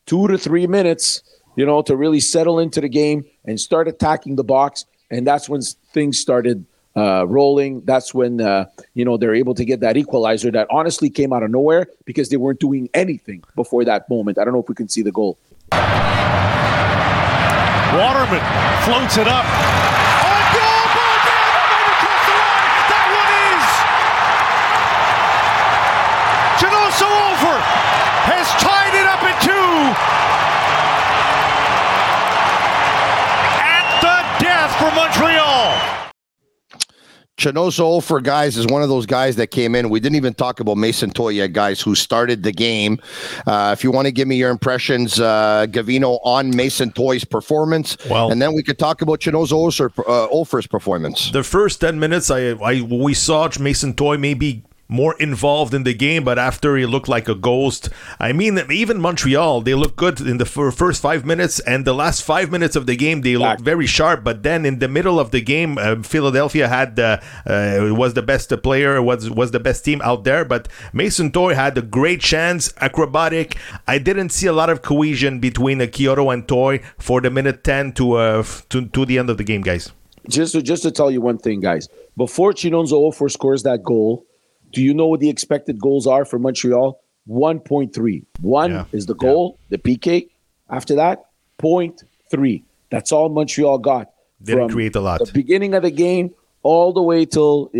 two 0.05 0.27
to 0.27 0.37
three 0.37 0.67
minutes, 0.67 1.21
you 1.57 1.65
know, 1.65 1.81
to 1.81 1.97
really 1.97 2.21
settle 2.21 2.59
into 2.59 2.79
the 2.79 2.87
game 2.87 3.25
and 3.43 3.59
start 3.59 3.89
attacking 3.89 4.37
the 4.37 4.43
box. 4.45 4.85
And 5.11 5.27
that's 5.27 5.49
when 5.49 5.61
things 5.91 6.17
started 6.19 6.65
uh, 6.95 7.27
rolling. 7.27 7.81
That's 7.81 8.13
when, 8.13 8.39
uh, 8.39 8.65
you 8.93 9.03
know, 9.03 9.17
they're 9.17 9.35
able 9.35 9.53
to 9.55 9.65
get 9.65 9.81
that 9.81 9.97
equalizer 9.97 10.51
that 10.51 10.67
honestly 10.71 11.09
came 11.09 11.33
out 11.33 11.43
of 11.43 11.51
nowhere 11.51 11.87
because 12.05 12.29
they 12.29 12.37
weren't 12.37 12.59
doing 12.59 12.89
anything 12.93 13.43
before 13.55 13.83
that 13.85 14.09
moment. 14.09 14.37
I 14.37 14.45
don't 14.45 14.53
know 14.53 14.61
if 14.61 14.69
we 14.69 14.75
can 14.75 14.87
see 14.87 15.01
the 15.01 15.11
goal. 15.11 15.37
Waterman 17.93 18.43
floats 18.85 19.17
it 19.17 19.27
up. 19.27 19.45
On 19.45 20.41
goal, 20.53 20.85
ball 20.93 21.17
down, 21.25 21.53
right 21.73 21.89
across 21.97 22.23
the 22.29 22.35
line. 22.37 22.69
That 22.91 23.07
one 23.17 23.31
is. 23.49 23.65
Chinonso 26.61 27.09
Offor 27.09 27.57
has 28.29 28.45
tied 28.61 28.93
it 28.93 29.05
up 29.05 29.21
at 29.25 29.37
two. 29.41 29.69
At 33.61 33.87
the 34.89 34.95
death 34.95 35.13
for 35.15 35.19
Montreal. 35.19 35.93
Chinonso 37.37 37.99
Offor 37.99 38.23
guys 38.23 38.57
is 38.57 38.65
one 38.65 38.81
of 38.81 38.89
those 38.89 39.05
guys 39.05 39.35
that 39.35 39.51
came 39.51 39.75
in. 39.75 39.91
We 39.91 39.99
didn't 39.99 40.15
even 40.15 40.33
talk 40.33 40.59
about 40.59 40.75
Mason 40.77 41.11
Toye 41.11 41.29
yet, 41.35 41.53
guys, 41.53 41.79
who 41.79 41.93
started 41.93 42.41
the 42.41 42.51
game. 42.51 42.99
Uh, 43.45 43.75
if 43.77 43.83
you 43.83 43.91
want 43.91 44.07
to 44.07 44.11
give 44.11 44.27
me 44.27 44.37
your 44.37 44.49
impressions, 44.49 45.19
uh, 45.19 45.67
Gavino, 45.69 46.19
on 46.23 46.55
Mason 46.55 46.91
Toye's 46.91 47.23
performance, 47.25 47.95
Well- 48.09 48.31
and 48.31 48.41
then 48.41 48.53
we 48.53 48.63
could 48.63 48.79
talk 48.79 49.03
about 49.03 49.19
Chinonso 49.19 49.51
Offor, 49.53 49.91
uh, 50.07 50.27
Offor's 50.29 50.65
performance. 50.65 51.29
The 51.29 51.43
first 51.43 51.79
10 51.79 51.99
minutes, 51.99 52.31
I, 52.31 52.53
I 52.53 52.81
we 52.81 53.13
saw 53.13 53.47
Mason 53.59 53.93
Toye 53.93 54.17
maybe 54.17 54.63
more 54.87 55.15
involved 55.19 55.73
in 55.73 55.83
the 55.83 55.93
game, 55.93 56.23
but 56.23 56.39
after 56.39 56.77
he 56.77 56.85
looked 56.85 57.07
like 57.07 57.27
a 57.27 57.35
ghost. 57.35 57.89
I 58.19 58.31
mean, 58.33 58.59
even 58.71 58.99
Montreal, 59.01 59.61
they 59.61 59.73
looked 59.73 59.97
good 59.97 60.19
in 60.21 60.37
the 60.37 60.45
fir- 60.45 60.71
first 60.71 61.01
five 61.01 61.25
minutes, 61.25 61.59
and 61.61 61.85
the 61.85 61.93
last 61.93 62.23
five 62.23 62.51
minutes 62.51 62.75
of 62.75 62.85
the 62.85 62.95
game, 62.95 63.21
they 63.21 63.37
looked 63.37 63.61
very 63.61 63.85
sharp. 63.85 64.23
But 64.23 64.43
then 64.43 64.65
in 64.65 64.79
the 64.79 64.87
middle 64.87 65.19
of 65.19 65.31
the 65.31 65.41
game, 65.41 65.77
uh, 65.77 66.01
Philadelphia 66.03 66.67
had 66.67 66.99
uh, 66.99 67.19
uh, 67.45 67.89
was 67.91 68.13
the 68.13 68.21
best 68.21 68.51
player, 68.63 69.01
was 69.01 69.29
was 69.29 69.51
the 69.51 69.59
best 69.59 69.83
team 69.83 70.01
out 70.03 70.23
there. 70.23 70.45
But 70.45 70.67
Mason 70.93 71.31
Toye 71.31 71.53
had 71.53 71.77
a 71.77 71.81
great 71.81 72.21
chance, 72.21 72.73
acrobatic. 72.81 73.57
I 73.87 73.97
didn't 73.97 74.29
see 74.29 74.47
a 74.47 74.53
lot 74.53 74.69
of 74.69 74.81
cohesion 74.81 75.39
between 75.39 75.81
uh, 75.81 75.85
Quioto 75.85 76.33
and 76.33 76.47
Toye 76.47 76.79
for 76.97 77.21
the 77.21 77.29
minute 77.29 77.63
ten 77.63 77.91
to 77.93 78.13
uh, 78.13 78.43
to 78.69 78.87
to 78.87 79.05
the 79.05 79.17
end 79.17 79.29
of 79.29 79.37
the 79.37 79.43
game, 79.43 79.61
guys. 79.61 79.91
Just 80.29 80.51
to, 80.53 80.61
just 80.61 80.83
to 80.83 80.91
tell 80.91 81.09
you 81.09 81.21
one 81.21 81.37
thing, 81.37 81.61
guys. 81.61 81.87
Before 82.17 82.51
Chinonso 82.51 82.99
Offor 82.99 83.31
scores 83.31 83.63
that 83.63 83.81
goal, 83.81 84.26
do 84.77 84.83
you 84.83 84.93
know 84.93 85.07
what 85.07 85.19
the 85.19 85.27
expected 85.35 85.79
goals 85.79 86.05
are 86.05 86.23
for 86.23 86.37
Montreal? 86.37 87.01
1.3. 87.27 88.23
One 88.41 88.71
Yeah. 88.71 88.85
is 88.91 89.07
the 89.07 89.15
goal, 89.15 89.57
the 89.69 89.79
PK. 89.79 90.29
After 90.69 90.93
that, 91.01 91.25
0.3. 91.57 92.63
That's 92.91 93.11
all 93.11 93.29
Montreal 93.29 93.79
got. 93.79 94.11
Didn't 94.43 94.69
create 94.69 94.95
a 94.95 95.01
lot. 95.01 95.25
The 95.25 95.31
beginning 95.33 95.73
of 95.73 95.81
the 95.81 95.89
game 95.89 96.29
all 96.61 96.93
the 96.93 97.01
way 97.01 97.25
till 97.25 97.71
uh, 97.73 97.79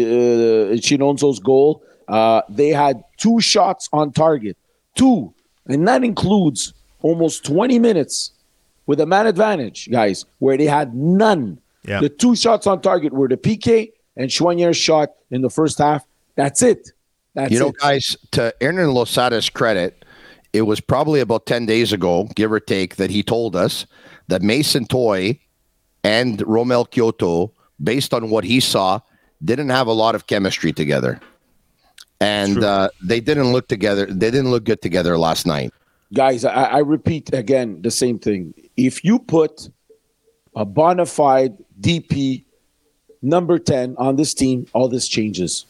Chinonso's 0.86 1.40
goal. 1.40 1.84
Uh, 2.08 2.42
they 2.50 2.70
had 2.70 3.04
two 3.18 3.40
shots 3.40 3.90
on 3.94 4.12
target. 4.12 4.58
Two. 4.96 5.36
And 5.68 5.88
that 5.88 6.04
includes 6.04 6.74
almost 7.04 7.46
20 7.46 7.78
minutes 7.78 8.32
with 8.88 9.00
a 9.02 9.06
man 9.06 9.28
advantage, 9.28 9.88
guys, 9.92 10.26
where 10.40 10.58
they 10.58 10.66
had 10.66 10.96
none. 10.96 11.60
Yeah. 11.88 12.00
The 12.02 12.10
two 12.10 12.36
shots 12.36 12.66
on 12.66 12.82
target 12.82 13.14
were 13.14 13.28
the 13.28 13.38
PK 13.38 13.92
and 14.16 14.32
Choinière's 14.32 14.78
shot 14.78 15.10
in 15.30 15.42
the 15.44 15.50
first 15.52 15.78
half. 15.78 16.08
That's 16.38 16.62
it. 16.62 16.92
That's 17.34 17.52
You 17.52 17.60
know, 17.60 17.70
it. 17.70 17.78
guys, 17.80 18.16
to 18.32 18.54
Hernan 18.62 18.92
Losada's 18.92 19.50
credit, 19.50 20.06
it 20.54 20.62
was 20.62 20.80
probably 20.80 21.20
about 21.20 21.46
10 21.46 21.66
days 21.66 21.92
ago, 21.92 22.30
give 22.36 22.52
or 22.52 22.60
take, 22.60 22.96
that 22.96 23.10
he 23.10 23.22
told 23.22 23.56
us 23.56 23.86
that 24.30 24.42
Mason 24.42 24.86
Toye 24.86 25.40
and 26.04 26.40
Romell 26.40 26.90
Quioto, 26.90 27.52
based 27.84 28.14
on 28.14 28.30
what 28.30 28.44
he 28.44 28.60
saw, 28.60 29.00
didn't 29.44 29.70
have 29.70 29.88
a 29.88 29.94
lot 29.94 30.16
of 30.16 30.28
chemistry 30.28 30.72
together. 30.72 31.20
And 32.20 32.64
uh, 32.64 32.90
they 33.04 33.20
didn't 33.20 33.52
look 33.52 33.68
together. 33.68 34.06
They 34.06 34.32
didn't 34.32 34.50
look 34.50 34.64
good 34.64 34.82
together 34.82 35.18
last 35.18 35.46
night. 35.46 35.72
guys, 36.14 36.46
I, 36.46 36.64
I 36.64 36.78
repeat 36.80 37.34
again 37.34 37.82
the 37.82 37.92
same 37.92 38.18
thing. 38.18 38.54
If 38.76 39.04
you 39.04 39.20
put 39.20 39.70
a 40.56 40.66
bona 40.66 41.06
fide 41.06 41.58
DP 41.80 42.46
number 43.22 43.60
10 43.60 43.96
on 43.98 44.16
this 44.16 44.34
team, 44.34 44.66
all 44.74 44.88
this 44.88 45.08
changes. 45.08 45.66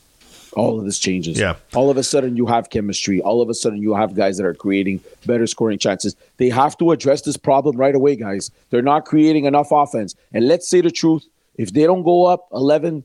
All 0.57 0.79
of 0.79 0.85
this 0.85 0.97
changes. 0.99 1.39
Yeah. 1.39 1.55
All 1.75 1.89
of 1.89 1.97
a 1.97 2.03
sudden, 2.03 2.35
you 2.35 2.47
have 2.47 2.69
chemistry. 2.69 3.21
All 3.21 3.41
of 3.41 3.49
a 3.49 3.53
sudden, 3.53 3.81
you 3.81 3.93
have 3.93 4.15
guys 4.15 4.37
that 4.37 4.45
are 4.45 4.53
creating 4.53 5.01
better 5.25 5.45
scoring 5.45 5.77
chances. 5.77 6.15
They 6.37 6.49
have 6.49 6.77
to 6.79 6.91
address 6.91 7.21
this 7.21 7.37
problem 7.37 7.77
right 7.77 7.93
away, 7.93 8.15
guys. 8.15 8.49
They're 8.71 8.81
not 8.81 9.05
creating 9.05 9.45
enough 9.45 9.67
offense. 9.71 10.15
And 10.33 10.47
let's 10.47 10.67
say 10.67 10.81
the 10.81 10.91
truth 10.91 11.27
if 11.57 11.73
they 11.73 11.83
don't 11.83 12.03
go 12.03 12.25
up 12.25 12.47
11 12.53 13.03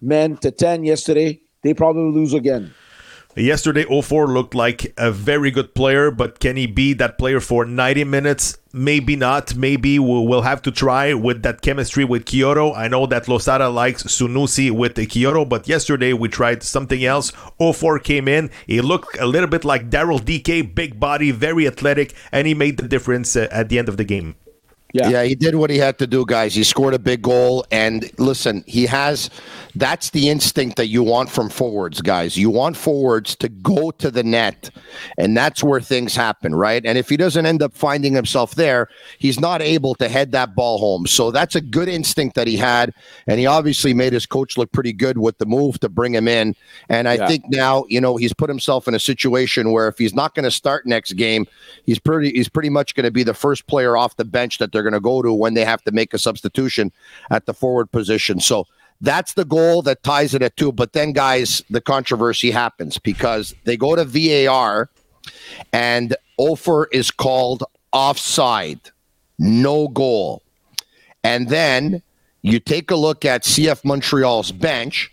men 0.00 0.36
to 0.38 0.50
10 0.50 0.84
yesterday, 0.84 1.40
they 1.62 1.74
probably 1.74 2.12
lose 2.12 2.34
again. 2.34 2.74
Yesterday, 3.36 3.84
Offor 3.84 4.32
looked 4.32 4.54
like 4.54 4.94
a 4.96 5.10
very 5.10 5.50
good 5.50 5.74
player, 5.74 6.12
but 6.12 6.38
can 6.38 6.56
he 6.56 6.66
be 6.66 6.92
that 6.94 7.18
player 7.18 7.40
for 7.40 7.64
90 7.64 8.04
minutes? 8.04 8.58
Maybe 8.72 9.16
not. 9.16 9.56
Maybe 9.56 9.98
we'll, 9.98 10.42
have 10.42 10.62
to 10.62 10.70
try 10.70 11.14
with 11.14 11.42
that 11.42 11.60
chemistry 11.60 12.04
with 12.04 12.26
Quioto. 12.26 12.76
I 12.76 12.86
know 12.86 13.06
that 13.06 13.26
Losada 13.26 13.68
likes 13.68 14.04
Sunusi 14.04 14.70
with 14.70 14.94
the 14.94 15.06
Quioto, 15.06 15.48
but 15.48 15.66
yesterday 15.66 16.12
we 16.12 16.28
tried 16.28 16.62
something 16.62 17.04
else. 17.04 17.32
Offor 17.60 18.02
came 18.02 18.28
in. 18.28 18.50
He 18.68 18.80
looked 18.80 19.18
a 19.18 19.26
little 19.26 19.48
bit 19.48 19.64
like 19.64 19.90
Daryl 19.90 20.24
Dike, 20.24 20.72
big 20.74 21.00
body, 21.00 21.32
very 21.32 21.66
athletic, 21.66 22.14
and 22.30 22.46
he 22.46 22.54
made 22.54 22.76
the 22.76 22.86
difference 22.86 23.34
uh, 23.34 23.48
at 23.50 23.68
the 23.68 23.80
end 23.80 23.88
of 23.88 23.96
the 23.96 24.04
game. 24.04 24.36
Yeah. 24.94 25.08
Yeah, 25.08 25.24
he 25.24 25.34
did 25.34 25.56
what 25.56 25.70
he 25.70 25.76
had 25.78 25.98
to 25.98 26.06
do, 26.06 26.24
guys. 26.24 26.54
He 26.54 26.62
scored 26.62 26.94
a 26.94 27.00
big 27.00 27.20
goal. 27.20 27.66
And 27.72 28.08
listen, 28.18 28.62
he 28.66 28.86
has 28.86 29.28
that's 29.74 30.10
the 30.10 30.28
instinct 30.28 30.76
that 30.76 30.86
you 30.86 31.02
want 31.02 31.30
from 31.30 31.48
forwards, 31.50 32.00
guys. 32.00 32.36
You 32.36 32.48
want 32.48 32.76
forwards 32.76 33.34
to 33.36 33.48
go 33.48 33.90
to 33.90 34.08
the 34.08 34.22
net, 34.22 34.70
and 35.18 35.36
that's 35.36 35.64
where 35.64 35.80
things 35.80 36.14
happen, 36.14 36.54
right? 36.54 36.84
And 36.86 36.96
if 36.96 37.08
he 37.08 37.16
doesn't 37.16 37.44
end 37.44 37.60
up 37.60 37.74
finding 37.74 38.14
himself 38.14 38.54
there, 38.54 38.88
he's 39.18 39.40
not 39.40 39.60
able 39.62 39.96
to 39.96 40.08
head 40.08 40.30
that 40.30 40.54
ball 40.54 40.78
home. 40.78 41.08
So 41.08 41.32
that's 41.32 41.56
a 41.56 41.60
good 41.60 41.88
instinct 41.88 42.36
that 42.36 42.46
he 42.46 42.56
had. 42.56 42.94
And 43.26 43.40
he 43.40 43.46
obviously 43.46 43.94
made 43.94 44.12
his 44.12 44.26
coach 44.26 44.56
look 44.56 44.70
pretty 44.70 44.92
good 44.92 45.18
with 45.18 45.38
the 45.38 45.46
move 45.46 45.80
to 45.80 45.88
bring 45.88 46.14
him 46.14 46.28
in. 46.28 46.54
And 46.88 47.08
I 47.08 47.14
Yeah. 47.14 47.26
think 47.26 47.44
now, 47.48 47.84
you 47.88 48.00
know, 48.00 48.16
he's 48.16 48.32
put 48.32 48.48
himself 48.48 48.86
in 48.86 48.94
a 48.94 49.00
situation 49.00 49.72
where 49.72 49.88
if 49.88 49.98
he's 49.98 50.14
not 50.14 50.36
going 50.36 50.44
to 50.44 50.52
start 50.52 50.86
next 50.86 51.14
game, 51.14 51.46
he's 51.84 51.98
pretty 51.98 52.30
he's 52.30 52.48
pretty 52.48 52.70
much 52.70 52.94
going 52.94 53.04
to 53.04 53.10
be 53.10 53.24
the 53.24 53.34
first 53.34 53.66
player 53.66 53.96
off 53.96 54.16
the 54.16 54.24
bench 54.24 54.58
that 54.58 54.70
they're 54.70 54.83
going 54.84 54.94
to 54.94 55.00
go 55.00 55.22
to 55.22 55.32
when 55.32 55.54
they 55.54 55.64
have 55.64 55.82
to 55.82 55.92
make 55.92 56.14
a 56.14 56.18
substitution 56.18 56.92
at 57.30 57.46
the 57.46 57.54
forward 57.54 57.90
position. 57.90 58.38
So 58.38 58.66
that's 59.00 59.34
the 59.34 59.44
goal 59.44 59.82
that 59.82 60.02
ties 60.02 60.34
it 60.34 60.42
at 60.42 60.56
two. 60.56 60.72
But 60.72 60.92
then, 60.92 61.12
guys, 61.12 61.62
the 61.68 61.80
controversy 61.80 62.50
happens 62.50 62.98
because 62.98 63.54
they 63.64 63.76
go 63.76 63.96
to 63.96 64.04
VAR 64.04 64.88
and 65.72 66.16
Offor 66.38 66.86
is 66.92 67.10
called 67.10 67.64
offside, 67.92 68.80
no 69.38 69.88
goal. 69.88 70.42
And 71.22 71.48
then 71.48 72.02
you 72.42 72.60
take 72.60 72.90
a 72.90 72.96
look 72.96 73.24
at 73.24 73.42
CF 73.42 73.84
Montreal's 73.84 74.52
bench, 74.52 75.10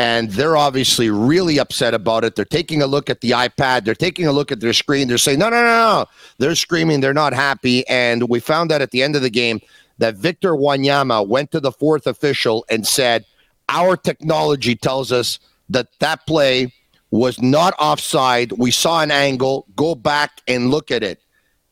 and 0.00 0.30
they're 0.30 0.56
obviously 0.56 1.10
really 1.10 1.58
upset 1.58 1.92
about 1.92 2.24
it. 2.24 2.34
They're 2.34 2.46
taking 2.46 2.80
a 2.80 2.86
look 2.86 3.10
at 3.10 3.20
the 3.20 3.32
iPad, 3.32 3.84
they're 3.84 3.94
taking 3.94 4.26
a 4.26 4.32
look 4.32 4.50
at 4.50 4.60
their 4.60 4.72
screen, 4.72 5.08
they're 5.08 5.18
saying, 5.18 5.38
no, 5.38 5.50
no, 5.50 5.62
no, 5.62 5.64
no. 5.64 6.06
They're 6.38 6.54
screaming, 6.54 7.00
they're 7.00 7.12
not 7.12 7.34
happy. 7.34 7.86
And 7.86 8.26
we 8.30 8.40
found 8.40 8.72
out 8.72 8.80
at 8.80 8.92
the 8.92 9.02
end 9.02 9.14
of 9.14 9.20
the 9.20 9.28
game 9.28 9.60
that 9.98 10.14
Victor 10.14 10.52
Wanyama 10.52 11.28
went 11.28 11.50
to 11.50 11.60
the 11.60 11.70
fourth 11.70 12.06
official 12.06 12.64
and 12.70 12.86
said, 12.86 13.26
Our 13.68 13.94
technology 13.94 14.74
tells 14.74 15.12
us 15.12 15.38
that 15.68 15.88
that 15.98 16.26
play 16.26 16.72
was 17.10 17.38
not 17.42 17.74
offside. 17.78 18.52
We 18.52 18.70
saw 18.70 19.02
an 19.02 19.10
angle. 19.10 19.66
Go 19.76 19.94
back 19.94 20.40
and 20.48 20.70
look 20.70 20.90
at 20.90 21.02
it. 21.02 21.20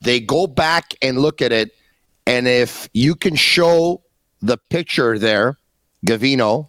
They 0.03 0.21
go 0.21 0.47
back 0.47 0.95
and 1.01 1.19
look 1.19 1.41
at 1.41 1.51
it. 1.51 1.71
And 2.27 2.47
if 2.47 2.91
you 2.93 3.15
can 3.15 3.37
show 3.37 4.03
the 4.43 4.59
picture 4.59 5.19
there, 5.19 5.57
Gavino. 6.07 6.69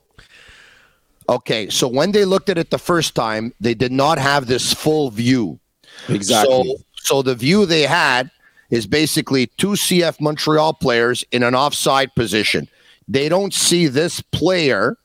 Okay, 1.30 1.70
so 1.70 1.88
when 1.88 2.12
they 2.12 2.26
looked 2.26 2.50
at 2.50 2.58
it 2.58 2.72
the 2.72 2.80
first 2.80 3.14
time, 3.14 3.54
they 3.62 3.76
did 3.76 3.92
not 3.92 4.18
have 4.18 4.48
this 4.48 4.74
full 4.74 5.12
view. 5.12 5.60
Exactly. 6.08 6.76
So, 6.76 6.84
so 6.96 7.22
the 7.22 7.36
view 7.36 7.68
they 7.68 7.84
had 7.84 8.32
is 8.72 8.88
basically 8.88 9.48
two 9.58 9.74
CF 9.74 10.20
Montreal 10.20 10.74
players 10.74 11.24
in 11.32 11.44
an 11.44 11.54
offside 11.54 12.14
position. 12.16 12.68
They 13.08 13.30
don't 13.30 13.54
see 13.54 13.88
this 13.88 14.22
player 14.22 14.98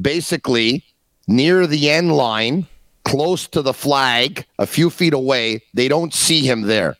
basically 0.00 0.84
near 1.26 1.66
the 1.66 1.90
end 1.90 2.12
line, 2.12 2.66
close 3.04 3.48
to 3.48 3.62
the 3.62 3.74
flag, 3.74 4.44
a 4.58 4.66
few 4.66 4.90
feet 4.90 5.14
away. 5.14 5.62
They 5.72 5.88
don't 5.88 6.12
see 6.12 6.46
him 6.46 6.62
there. 6.62 6.96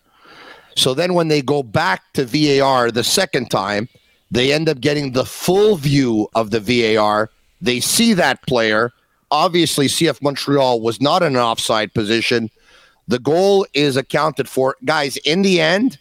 So 0.75 0.95
then 0.95 1.15
when 1.15 1.29
they 1.29 1.43
go 1.43 1.63
back 1.63 2.03
to 2.15 2.25
VAR 2.25 2.91
the 2.91 3.05
second 3.05 3.51
time, 3.51 3.89
they 4.31 4.53
end 4.53 4.69
up 4.69 4.81
getting 4.81 5.13
the 5.13 5.25
full 5.25 5.77
view 5.77 6.29
of 6.35 6.51
the 6.51 6.61
VAR. 6.61 7.31
They 7.61 7.81
see 7.81 8.14
that 8.14 8.42
player. 8.47 8.92
Obviously, 9.31 9.87
CF 9.87 10.23
Montreal 10.23 10.81
was 10.81 11.01
not 11.01 11.23
in 11.23 11.37
an 11.37 11.42
offside 11.42 11.92
position. 11.92 12.51
The 13.09 13.18
goal 13.18 13.66
is 13.75 13.97
accounted 13.97 14.49
for. 14.49 14.77
Guys, 14.85 15.16
in 15.18 15.42
the 15.42 15.61
end, 15.61 15.99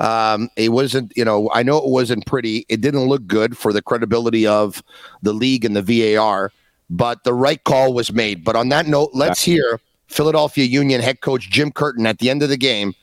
um, 0.00 0.48
it 0.56 0.70
wasn't, 0.70 1.12
you 1.16 1.24
know, 1.24 1.50
I 1.52 1.62
know 1.62 1.78
it 1.78 1.88
wasn't 1.88 2.26
pretty. 2.26 2.66
It 2.68 2.80
didn't 2.80 3.06
look 3.06 3.26
good 3.26 3.56
for 3.56 3.72
the 3.72 3.82
credibility 3.82 4.46
of 4.46 4.82
the 5.22 5.32
league 5.32 5.64
and 5.64 5.74
the 5.76 6.16
VAR, 6.16 6.52
but 6.90 7.24
the 7.24 7.34
right 7.34 7.62
call 7.64 7.94
was 7.94 8.12
made. 8.12 8.44
But 8.44 8.56
on 8.56 8.68
that 8.68 8.86
note, 8.86 9.10
let's 9.14 9.42
hear 9.42 9.80
Philadelphia 10.08 10.64
Union 10.64 11.00
head 11.00 11.20
coach 11.20 11.50
Jim 11.50 11.72
Curtin 11.72 12.06
at 12.06 12.18
the 12.18 12.30
end 12.30 12.42
of 12.42 12.48
the 12.48 12.56
game 12.56 12.94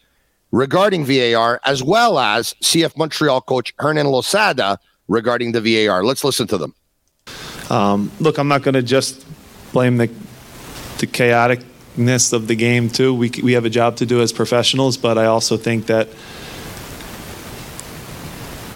regarding 0.52 1.04
VAR, 1.04 1.60
as 1.66 1.84
well 1.84 2.20
as 2.20 2.54
CF 2.64 2.96
Montreal 2.96 3.42
coach 3.42 3.74
Hernan 3.80 4.08
Losada 4.08 4.78
regarding 5.08 5.52
the 5.52 5.62
VAR. 5.62 6.04
Let's 6.04 6.24
listen 6.24 6.48
to 6.48 6.58
them. 6.58 6.76
Um, 7.70 8.12
look, 8.20 8.38
I'm 8.38 8.48
not 8.48 8.62
going 8.64 8.76
to 8.76 8.84
just 8.84 9.26
blame 9.72 9.98
the 9.98 10.10
the 11.00 11.08
chaoticness 11.08 12.34
of 12.34 12.48
the 12.48 12.56
game 12.56 12.90
too. 12.90 13.14
We 13.14 13.32
we 13.42 13.54
have 13.54 13.66
a 13.66 13.70
job 13.70 13.98
to 13.98 14.06
do 14.06 14.22
as 14.22 14.32
professionals, 14.32 14.98
but 14.98 15.18
I 15.18 15.26
also 15.26 15.58
think 15.58 15.88
that 15.88 16.08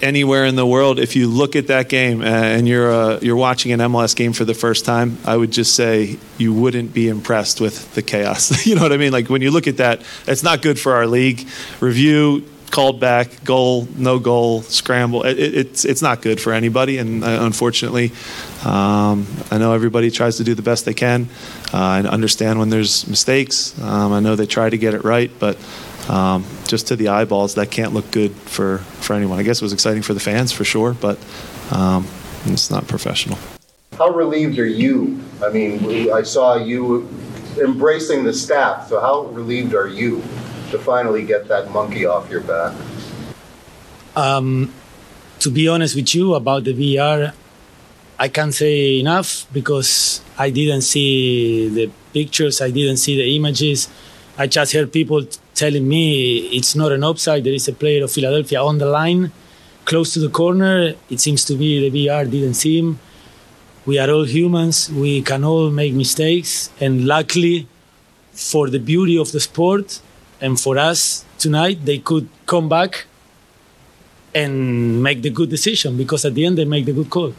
anywhere 0.02 0.45
in 0.45 0.56
the 0.56 0.65
world, 0.65 1.00
if 1.00 1.15
you 1.15 1.28
look 1.28 1.56
at 1.56 1.67
that 1.67 1.89
game 1.89 2.21
and 2.21 2.67
you're 2.67 2.91
uh, 2.91 3.19
you're 3.21 3.36
watching 3.36 3.71
an 3.71 3.80
MLS 3.80 4.15
game 4.15 4.34
for 4.34 4.45
the 4.45 4.54
first 4.54 4.86
time, 4.86 5.17
I 5.26 5.36
would 5.36 5.52
just 5.52 5.76
say 5.76 6.17
you 6.38 6.54
wouldn't 6.54 6.93
be 6.93 7.10
impressed 7.10 7.62
with 7.62 7.93
the 7.95 8.02
chaos. 8.02 8.65
you 8.65 8.76
know 8.76 8.82
what 8.82 8.93
I 8.93 8.97
mean? 8.97 9.12
Like 9.12 9.30
when 9.30 9.41
you 9.41 9.52
look 9.52 9.67
at 9.67 9.78
that, 9.78 10.02
it's 10.28 10.43
not 10.43 10.62
good 10.62 10.80
for 10.80 10.93
our 10.93 11.08
league. 11.08 11.47
Review 11.80 12.45
called 12.71 12.99
back, 12.99 13.43
goal, 13.43 13.88
no 13.95 14.19
goal, 14.19 14.62
scramble. 14.62 15.23
It, 15.23 15.39
it, 15.39 15.53
it's 15.56 15.86
it's 15.86 16.01
not 16.01 16.21
good 16.21 16.39
for 16.39 16.53
anybody, 16.53 16.97
and 16.97 17.23
uh, 17.23 17.39
unfortunately, 17.41 18.12
um, 18.65 19.27
I 19.51 19.58
know 19.58 19.73
everybody 19.73 20.12
tries 20.12 20.38
to 20.38 20.43
do 20.43 20.53
the 20.53 20.62
best 20.62 20.86
they 20.86 20.93
can 20.93 21.30
uh, 21.73 21.95
and 21.97 22.08
understand 22.08 22.60
when 22.60 22.69
there's 22.69 23.08
mistakes. 23.08 23.80
Um, 23.82 24.13
I 24.13 24.19
know 24.19 24.36
they 24.36 24.45
try 24.45 24.69
to 24.69 24.77
get 24.77 24.93
it 24.93 25.03
right, 25.03 25.32
but 25.39 25.58
um, 26.10 26.45
just 26.67 26.88
to 26.88 26.95
the 26.95 27.10
eyeballs, 27.10 27.56
that 27.56 27.71
can't 27.71 27.93
look 27.93 28.12
good 28.12 28.32
for, 28.32 28.77
for 28.77 29.13
anyone. 29.13 29.39
I 29.39 29.43
guess 29.43 29.62
it 29.62 29.63
was 29.63 29.73
exciting 29.73 30.03
for 30.03 30.13
the 30.13 30.19
fans 30.19 30.51
for 30.51 30.63
sure, 30.63 30.93
but 30.93 31.17
um, 31.71 32.08
it's 32.45 32.71
not 32.71 32.88
professional. 32.88 33.38
How 33.97 34.10
relieved 34.10 34.60
are 34.60 34.65
you? 34.65 35.21
I 35.43 35.49
mean, 35.49 36.12
I 36.13 36.23
saw 36.23 36.56
you 36.56 37.10
embracing 37.62 38.23
the 38.23 38.34
staff, 38.34 38.88
so 38.89 39.01
how 39.01 39.25
relieved 39.25 39.73
are 39.73 39.88
you 39.88 40.21
to 40.71 40.80
finally 40.80 41.23
get 41.23 41.47
that 41.47 41.71
monkey 41.71 42.06
off 42.06 42.30
your 42.30 42.41
back? 42.41 42.73
Um, 44.15 44.73
to 45.39 45.51
be 45.51 45.67
honest 45.67 45.95
with 45.95 46.13
you 46.15 46.34
about 46.34 46.63
the 46.63 46.73
VR, 46.73 47.34
I 48.19 48.27
can't 48.30 48.53
say 48.53 48.99
enough 48.99 49.45
because 49.53 50.21
I 50.38 50.49
didn't 50.49 50.82
see 50.82 51.69
the 51.69 51.91
pictures, 52.13 52.62
I 52.62 52.71
didn't 52.71 52.97
see 52.97 53.15
the 53.15 53.36
images. 53.36 53.89
I 54.38 54.47
just 54.47 54.73
heard 54.73 54.91
people 54.91 55.25
telling 55.53 55.88
me 55.88 56.39
it's 56.49 56.75
not 56.75 56.91
an 56.91 57.03
offside. 57.03 57.43
There 57.43 57.53
is 57.53 57.67
a 57.67 57.73
player 57.73 58.03
of 58.03 58.12
Philadelphia 58.12 58.62
on 58.62 58.77
the 58.77 58.86
line, 58.86 59.32
close 59.86 60.13
to 60.13 60.19
the 60.19 60.30
corner. 60.30 60.93
It 61.10 61.19
seems 61.19 61.45
to 61.45 61.56
be 61.56 61.89
the 61.89 62.08
VR 62.08 62.30
didn't 62.30 62.56
see 62.56 62.80
him. 62.80 62.99
We 63.86 63.99
are 63.99 64.10
all 64.10 64.25
humans. 64.25 64.91
We 64.91 65.21
can 65.21 65.43
all 65.43 65.69
make 65.71 65.93
mistakes, 65.93 66.69
and 66.80 67.06
luckily, 67.06 67.67
for 68.34 68.69
the 68.69 68.80
beauty 68.80 69.17
of 69.17 69.32
the 69.32 69.39
sport, 69.39 70.01
and 70.41 70.60
for 70.60 70.78
us 70.78 71.26
tonight, 71.38 71.86
they 71.86 72.00
could 72.00 72.30
come 72.45 72.69
back 72.69 73.06
and 74.34 75.02
make 75.02 75.21
the 75.21 75.30
good 75.30 75.50
decision 75.50 75.97
because 75.97 76.26
at 76.26 76.36
the 76.36 76.45
end 76.45 76.58
they 76.58 76.65
make 76.65 76.86
the 76.86 76.93
good 76.93 77.10
call. 77.10 77.34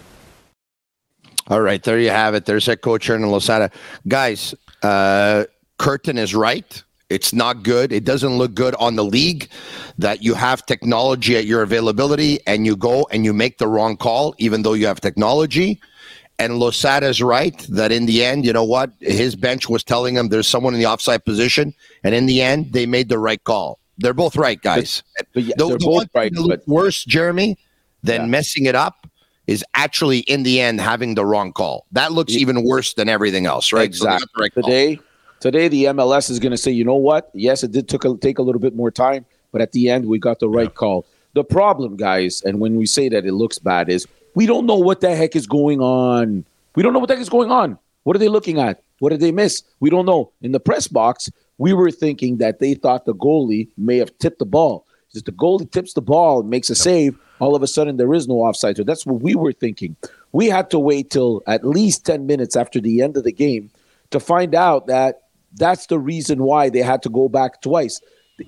All 1.49 1.61
right, 1.61 1.83
there 1.83 1.99
you 1.99 2.11
have 2.11 2.35
it. 2.35 2.45
There's 2.45 2.67
head 2.67 2.83
coach 2.83 3.07
Hernan 3.07 3.31
Losada. 3.31 3.71
Guys, 4.07 4.55
uh, 4.83 5.45
Curtin 5.79 6.19
is 6.19 6.35
right. 6.35 6.83
It's 7.09 7.33
not 7.33 7.63
good. 7.63 7.91
It 7.91 8.05
doesn't 8.05 8.37
look 8.37 8.55
good 8.55 8.75
on 8.75 8.97
the 8.97 9.05
league 9.05 9.49
that 9.97 10.23
you 10.23 10.35
have 10.35 10.67
technology 10.67 11.37
at 11.37 11.47
your 11.47 11.63
availability 11.63 12.39
and 12.47 12.67
you 12.67 12.77
go 12.77 13.09
and 13.11 13.25
you 13.25 13.33
make 13.33 13.57
the 13.57 13.67
wrong 13.67 13.97
call, 13.97 14.35
even 14.37 14.63
though 14.63 14.75
you 14.75 14.87
have 14.87 15.01
technology. 15.01 15.81
And 16.41 16.55
Losada's 16.55 17.21
right 17.21 17.59
that 17.71 17.91
in 17.91 18.07
the 18.07 18.25
end, 18.25 18.47
you 18.47 18.53
know 18.53 18.63
what? 18.65 18.93
His 19.01 19.35
bench 19.35 19.69
was 19.69 19.83
telling 19.83 20.15
him 20.17 20.29
there's 20.29 20.47
someone 20.47 20.73
in 20.73 20.79
the 20.81 20.87
offside 20.87 21.25
position. 21.25 21.75
And 22.05 22.15
in 22.15 22.27
the 22.27 22.41
end, 22.41 22.73
they 22.73 22.87
made 22.87 23.09
the 23.09 23.19
right 23.19 23.43
call. 23.43 23.81
They're 23.99 24.15
both 24.15 24.37
right, 24.37 24.61
guys. 24.63 25.03
But 25.35 25.43
yeah, 25.43 25.55
the, 25.59 25.67
they're 25.67 25.79
the 25.79 25.85
both 25.85 26.09
right, 26.15 26.33
but- 26.47 26.67
worse, 26.69 27.05
Jeremy, 27.05 27.59
than 28.05 28.21
Yeah. 28.23 28.27
messing 28.27 28.67
it 28.67 28.77
up 28.77 29.09
is 29.49 29.65
actually 29.75 30.21
in 30.21 30.45
the 30.45 30.61
end 30.61 30.81
having 30.81 31.17
the 31.17 31.25
wrong 31.25 31.53
call. 31.53 31.87
That 31.93 32.13
looks 32.13 32.35
even 32.35 32.63
worse 32.65 32.95
than 32.95 33.09
everything 33.09 33.47
else, 33.47 33.73
right? 33.73 33.93
So 33.93 34.07
Exactly. 34.07 34.27
the 34.37 34.41
right 34.43 34.55
call. 34.55 34.63
today, 34.63 35.01
today 35.41 35.67
the 35.69 35.85
MLS 35.87 36.31
is 36.31 36.39
going 36.39 36.53
to 36.53 36.59
say, 36.59 36.71
you 36.71 36.85
know 36.85 36.95
what? 36.95 37.31
Yes, 37.35 37.65
it 37.65 37.73
did 37.73 37.89
took 37.89 38.05
a, 38.05 38.17
take 38.19 38.39
a 38.39 38.43
little 38.43 38.61
bit 38.61 38.77
more 38.77 38.93
time, 38.93 39.25
but 39.51 39.61
at 39.61 39.73
the 39.73 39.91
end 39.91 40.07
we 40.07 40.19
got 40.21 40.39
the 40.39 40.49
right 40.49 40.73
call. 40.73 41.05
The 41.35 41.43
problem, 41.45 41.97
guys, 41.97 42.43
and 42.43 42.61
when 42.61 42.77
we 42.77 42.87
say 42.87 43.09
that 43.09 43.25
it 43.27 43.33
looks 43.33 43.59
bad, 43.59 43.89
is 43.89 44.07
we 44.39 44.47
don't 44.47 44.67
know 44.67 44.77
what 44.77 45.01
the 45.01 45.17
heck 45.17 45.35
is 45.35 45.49
going 45.49 45.81
on. 45.81 46.45
We 46.77 46.85
don't 46.85 46.93
know 46.93 47.01
what 47.01 47.09
the 47.09 47.17
heck 47.17 47.23
is 47.23 47.29
going 47.29 47.51
on. 47.51 47.77
What 48.05 48.15
are 48.15 48.21
they 48.21 48.29
looking 48.29 48.61
at? 48.61 48.85
What 49.01 49.09
did 49.09 49.19
they 49.19 49.33
miss? 49.33 49.65
We 49.81 49.91
don't 49.91 50.07
know. 50.07 50.31
In 50.43 50.53
the 50.53 50.61
press 50.61 50.87
box, 50.87 51.29
we 51.59 51.73
were 51.73 51.91
thinking 51.91 52.37
that 52.37 52.61
they 52.61 52.75
thought 52.75 53.05
the 53.05 53.17
goalie 53.17 53.67
may 53.77 53.97
have 53.97 54.17
tipped 54.19 54.39
the 54.39 54.47
ball. 54.47 54.87
If 55.13 55.25
the 55.25 55.33
goalie 55.33 55.69
tips 55.69 55.95
the 55.95 56.03
ball 56.03 56.43
and 56.43 56.51
makes 56.51 56.71
a 56.71 56.77
save, 56.77 57.19
all 57.41 57.57
of 57.57 57.65
a 57.65 57.67
sudden 57.67 57.97
there 57.97 58.15
is 58.15 58.29
no 58.29 58.37
offside. 58.37 58.77
So 58.77 58.85
that's 58.85 59.05
what 59.05 59.21
we 59.23 59.35
were 59.35 59.53
thinking. 59.53 59.97
We 60.31 60.47
had 60.47 60.71
to 60.71 60.79
wait 60.79 61.11
till 61.11 61.43
at 61.49 61.67
least 61.67 62.07
10 62.07 62.25
minutes 62.25 62.55
after 62.55 62.81
the 62.81 63.03
end 63.03 63.17
of 63.17 63.25
the 63.25 63.33
game 63.33 63.73
to 64.13 64.21
find 64.21 64.55
out 64.55 64.87
that 64.87 65.23
that's 65.55 65.87
the 65.87 65.99
reason 65.99 66.45
why 66.45 66.71
they 66.71 66.83
had 66.83 67.03
to 67.03 67.09
go 67.09 67.29
back 67.29 67.61
twice. 67.61 68.01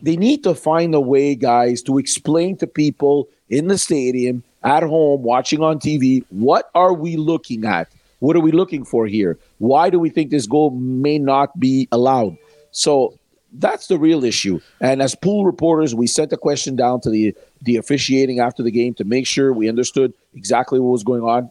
They 0.02 0.16
need 0.16 0.44
to 0.44 0.54
find 0.54 0.94
a 0.94 1.00
way, 1.00 1.34
guys, 1.34 1.82
to 1.82 1.98
explain 1.98 2.58
to 2.58 2.68
people 2.68 3.28
in 3.48 3.66
the 3.66 3.76
stadium, 3.76 4.44
at 4.62 4.82
home, 4.82 5.22
watching 5.22 5.62
on 5.62 5.78
TV, 5.78 6.24
what 6.30 6.70
are 6.74 6.92
we 6.92 7.16
looking 7.16 7.64
at? 7.64 7.88
What 8.18 8.36
are 8.36 8.40
we 8.40 8.52
looking 8.52 8.84
for 8.84 9.06
here? 9.06 9.38
Why 9.58 9.90
do 9.90 9.98
we 9.98 10.10
think 10.10 10.30
this 10.30 10.46
goal 10.46 10.70
may 10.70 11.18
not 11.18 11.58
be 11.58 11.88
allowed? 11.90 12.36
So 12.70 13.14
that's 13.54 13.86
the 13.88 13.98
real 13.98 14.24
issue. 14.24 14.60
And 14.80 15.02
as 15.02 15.14
pool 15.14 15.44
reporters, 15.44 15.94
we 15.94 16.06
sent 16.06 16.32
a 16.32 16.36
question 16.36 16.76
down 16.76 17.00
to 17.02 17.10
the 17.10 17.34
the 17.62 17.76
officiating 17.76 18.40
after 18.40 18.62
the 18.62 18.70
game 18.70 18.94
to 18.94 19.04
make 19.04 19.26
sure 19.26 19.52
we 19.52 19.68
understood 19.68 20.14
exactly 20.34 20.78
what 20.80 20.92
was 20.92 21.04
going 21.04 21.22
on. 21.22 21.50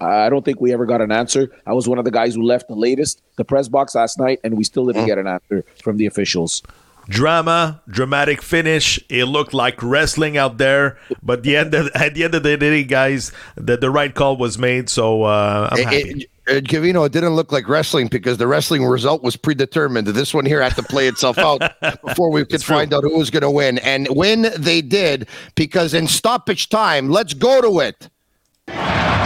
I 0.00 0.28
don't 0.28 0.44
think 0.44 0.60
we 0.60 0.72
ever 0.72 0.84
got 0.84 1.00
an 1.00 1.10
answer. 1.10 1.50
I 1.66 1.72
was 1.72 1.88
one 1.88 1.98
of 1.98 2.04
the 2.04 2.10
guys 2.10 2.34
who 2.34 2.42
left 2.42 2.68
the 2.68 2.74
latest, 2.74 3.22
the 3.36 3.44
press 3.44 3.68
box 3.68 3.94
last 3.94 4.18
night, 4.18 4.40
and 4.44 4.56
we 4.56 4.64
still 4.64 4.84
didn't 4.86 5.04
mm. 5.04 5.06
get 5.06 5.18
an 5.18 5.26
answer 5.26 5.64
from 5.82 5.96
the 5.96 6.04
officials. 6.04 6.62
Drama, 7.08 7.82
dramatic 7.88 8.42
finish. 8.42 8.98
It 9.08 9.26
looked 9.26 9.54
like 9.54 9.82
wrestling 9.82 10.36
out 10.36 10.58
there, 10.58 10.98
but 11.22 11.42
the 11.42 11.56
end 11.56 11.74
of, 11.74 11.88
at 11.94 12.14
the 12.14 12.24
end 12.24 12.34
of 12.34 12.42
the 12.42 12.56
day, 12.56 12.84
guys, 12.84 13.32
the, 13.56 13.76
the 13.76 13.90
right 13.90 14.14
call 14.14 14.36
was 14.36 14.58
made. 14.58 14.88
So 14.88 15.22
uh, 15.22 15.68
I'm 15.72 15.78
It, 15.78 15.84
happy. 15.84 15.98
it, 15.98 16.30
it, 16.48 16.64
Gavino, 16.64 17.06
it 17.06 17.12
didn't 17.12 17.34
look 17.34 17.52
like 17.52 17.68
wrestling 17.68 18.08
because 18.08 18.38
the 18.38 18.46
wrestling 18.46 18.84
result 18.84 19.22
was 19.22 19.36
predetermined. 19.36 20.06
This 20.08 20.34
one 20.34 20.46
here 20.46 20.60
had 20.62 20.74
to 20.76 20.82
play 20.82 21.06
itself 21.08 21.38
out 21.38 21.60
before 22.04 22.30
we 22.30 22.44
could 22.44 22.62
find 22.62 22.92
out 22.92 23.02
who 23.04 23.16
was 23.18 23.30
going 23.30 23.42
to 23.42 23.50
win. 23.50 23.78
And 23.78 24.08
when 24.08 24.48
they 24.56 24.80
did, 24.82 25.28
because 25.54 25.94
in 25.94 26.06
stoppage 26.08 26.68
time, 26.68 27.08
let's 27.10 27.34
go 27.34 27.60
to 27.60 27.80
it. 27.80 28.08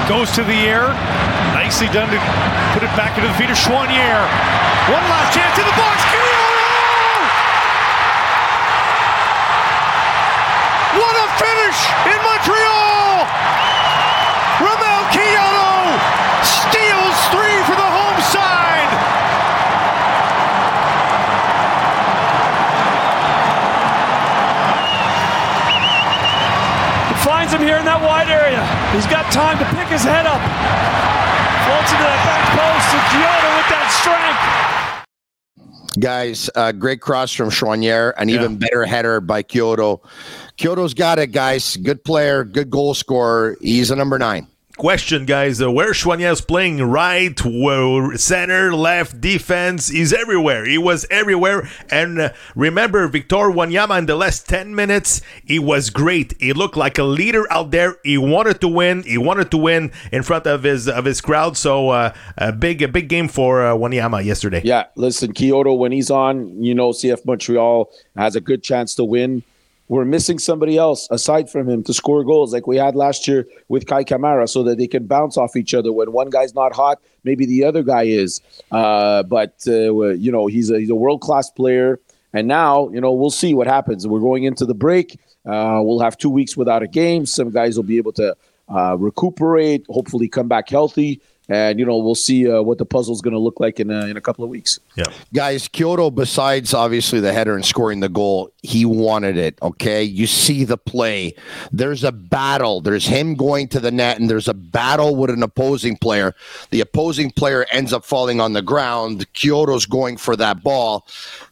Goes 0.08 0.32
to 0.32 0.42
the 0.42 0.52
air. 0.68 0.88
Nicely 1.54 1.86
done 1.88 2.08
to 2.10 2.18
put 2.74 2.82
it 2.82 2.92
back 2.96 3.16
into 3.16 3.28
the 3.28 3.34
feet 3.34 3.50
of 3.50 3.56
Choinière. 3.56 4.26
One 4.90 5.04
last 5.08 5.34
chance 5.34 5.58
in 5.58 5.64
the 5.64 5.76
box. 5.76 6.09
finish 11.70 11.90
in 12.06 12.18
Montreal. 12.22 13.26
Romell 14.58 15.02
Quioto 15.14 15.70
steals 16.42 17.16
three 17.30 17.58
for 17.64 17.76
the 17.76 17.90
home 17.90 18.20
side. 18.26 18.90
Finds 27.24 27.52
him 27.52 27.60
here 27.60 27.76
in 27.76 27.84
that 27.84 28.00
wide 28.02 28.28
area. 28.28 28.64
He's 28.92 29.06
got 29.06 29.30
time 29.32 29.58
to 29.58 29.64
pick 29.76 29.88
his 29.88 30.02
head 30.02 30.26
up. 30.26 30.40
Floats 31.66 31.92
into 31.92 32.02
that 32.02 32.20
back 32.26 32.44
post, 32.56 32.88
and 32.94 33.04
Quioto 33.14 33.48
with 33.56 33.68
that 33.70 33.88
strength 34.00 34.60
guys. 35.98 36.48
Uh, 36.54 36.72
great 36.72 37.00
cross 37.00 37.32
from 37.32 37.50
Choinière, 37.50 38.14
an 38.16 38.28
yeah. 38.28 38.36
even 38.36 38.56
better 38.56 38.84
header 38.84 39.20
by 39.20 39.42
Quioto. 39.42 40.00
Quioto's 40.60 40.92
got 40.92 41.18
it, 41.18 41.28
guys. 41.28 41.78
Good 41.78 42.04
player, 42.04 42.44
good 42.44 42.68
goal 42.68 42.92
scorer. 42.92 43.56
He's 43.62 43.90
a 43.90 43.96
number 43.96 44.18
nine. 44.18 44.46
Question, 44.76 45.24
guys. 45.24 45.62
Uh, 45.62 45.70
where 45.70 45.92
Choinière 45.92 46.32
is 46.32 46.42
playing 46.42 46.82
right, 46.82 47.38
where, 47.42 48.14
center, 48.18 48.74
left, 48.74 49.22
defense. 49.22 49.88
He's 49.88 50.12
everywhere. 50.12 50.66
He 50.66 50.76
was 50.76 51.06
everywhere. 51.10 51.66
And 51.90 52.18
uh, 52.18 52.32
remember, 52.54 53.08
Victor 53.08 53.48
Wanyama 53.50 54.00
in 54.00 54.06
the 54.06 54.16
last 54.16 54.50
10 54.50 54.74
minutes, 54.74 55.22
he 55.46 55.58
was 55.58 55.88
great. 55.88 56.34
He 56.38 56.52
looked 56.52 56.76
like 56.76 56.98
a 56.98 57.04
leader 57.04 57.50
out 57.50 57.70
there. 57.70 57.96
He 58.04 58.18
wanted 58.18 58.60
to 58.60 58.68
win. 58.68 59.02
He 59.04 59.16
wanted 59.16 59.50
to 59.52 59.56
win 59.56 59.92
in 60.12 60.22
front 60.22 60.46
of 60.46 60.64
his 60.64 60.88
of 60.88 61.06
his 61.06 61.22
crowd. 61.22 61.56
So 61.56 61.88
uh, 61.88 62.12
a 62.36 62.52
big 62.52 62.82
a 62.82 62.88
big 62.88 63.08
game 63.08 63.28
for 63.28 63.66
uh, 63.66 63.74
Wanyama 63.74 64.22
yesterday. 64.26 64.60
Yeah, 64.62 64.86
listen, 64.94 65.32
Quioto, 65.32 65.78
when 65.78 65.90
he's 65.90 66.10
on, 66.10 66.62
you 66.62 66.74
know, 66.74 66.90
CF 66.90 67.24
Montreal 67.24 67.90
has 68.14 68.36
a 68.36 68.42
good 68.42 68.62
chance 68.62 68.94
to 68.96 69.04
win. 69.04 69.42
We're 69.90 70.04
missing 70.04 70.38
somebody 70.38 70.78
else 70.78 71.08
aside 71.10 71.50
from 71.50 71.68
him 71.68 71.82
to 71.82 71.92
score 71.92 72.22
goals 72.22 72.52
like 72.52 72.68
we 72.68 72.76
had 72.76 72.94
last 72.94 73.26
year 73.26 73.48
with 73.66 73.88
Kei 73.88 74.04
Kamara 74.04 74.48
so 74.48 74.62
that 74.62 74.78
they 74.78 74.86
can 74.86 75.08
bounce 75.08 75.36
off 75.36 75.56
each 75.56 75.74
other. 75.74 75.92
When 75.92 76.12
one 76.12 76.30
guy's 76.30 76.54
not 76.54 76.72
hot, 76.72 77.02
maybe 77.24 77.44
the 77.44 77.64
other 77.64 77.82
guy 77.82 78.04
is. 78.04 78.40
Uh, 78.70 79.24
but, 79.24 79.54
uh, 79.66 79.92
you 80.10 80.30
know, 80.30 80.46
he's 80.46 80.70
a, 80.70 80.78
he's 80.78 80.90
a 80.90 80.94
world 80.94 81.20
class 81.20 81.50
player. 81.50 81.98
And 82.32 82.46
now, 82.46 82.88
you 82.90 83.00
know, 83.00 83.12
we'll 83.12 83.32
see 83.32 83.52
what 83.52 83.66
happens. 83.66 84.06
We're 84.06 84.20
going 84.20 84.44
into 84.44 84.64
the 84.64 84.74
break. 84.74 85.18
Uh, 85.44 85.80
we'll 85.82 85.98
have 85.98 86.16
two 86.16 86.30
weeks 86.30 86.56
without 86.56 86.84
a 86.84 86.86
game. 86.86 87.26
Some 87.26 87.50
guys 87.50 87.74
will 87.74 87.82
be 87.82 87.96
able 87.96 88.12
to 88.12 88.36
uh, 88.68 88.96
recuperate, 88.96 89.84
hopefully 89.88 90.28
come 90.28 90.46
back 90.46 90.68
healthy. 90.68 91.20
And, 91.50 91.80
you 91.80 91.84
know, 91.84 91.98
we'll 91.98 92.14
see 92.14 92.48
uh, 92.48 92.62
what 92.62 92.78
the 92.78 92.86
puzzle's 92.86 93.20
going 93.20 93.34
to 93.34 93.40
look 93.40 93.58
like 93.58 93.80
in, 93.80 93.90
a, 93.90 94.06
in 94.06 94.16
a 94.16 94.20
couple 94.20 94.44
of 94.44 94.50
weeks. 94.50 94.78
Yeah. 94.94 95.06
Guys, 95.34 95.66
Quioto, 95.66 96.14
besides 96.14 96.72
obviously 96.72 97.18
the 97.18 97.32
header 97.32 97.56
and 97.56 97.64
scoring 97.64 97.98
the 97.98 98.08
goal, 98.08 98.52
he 98.62 98.84
wanted 98.84 99.36
it. 99.36 99.58
Okay. 99.60 100.02
You 100.02 100.28
see 100.28 100.62
the 100.62 100.78
play. 100.78 101.34
There's 101.72 102.04
a 102.04 102.12
battle. 102.12 102.80
There's 102.80 103.06
him 103.06 103.34
going 103.34 103.66
to 103.68 103.80
the 103.80 103.90
net, 103.90 104.20
and 104.20 104.30
there's 104.30 104.46
a 104.46 104.54
battle 104.54 105.16
with 105.16 105.28
an 105.28 105.42
opposing 105.42 105.96
player. 105.96 106.36
The 106.70 106.80
opposing 106.80 107.32
player 107.32 107.66
ends 107.72 107.92
up 107.92 108.04
falling 108.04 108.40
on 108.40 108.52
the 108.52 108.62
ground. 108.62 109.26
Quioto's 109.34 109.86
going 109.86 110.18
for 110.18 110.36
that 110.36 110.62
ball. 110.62 111.04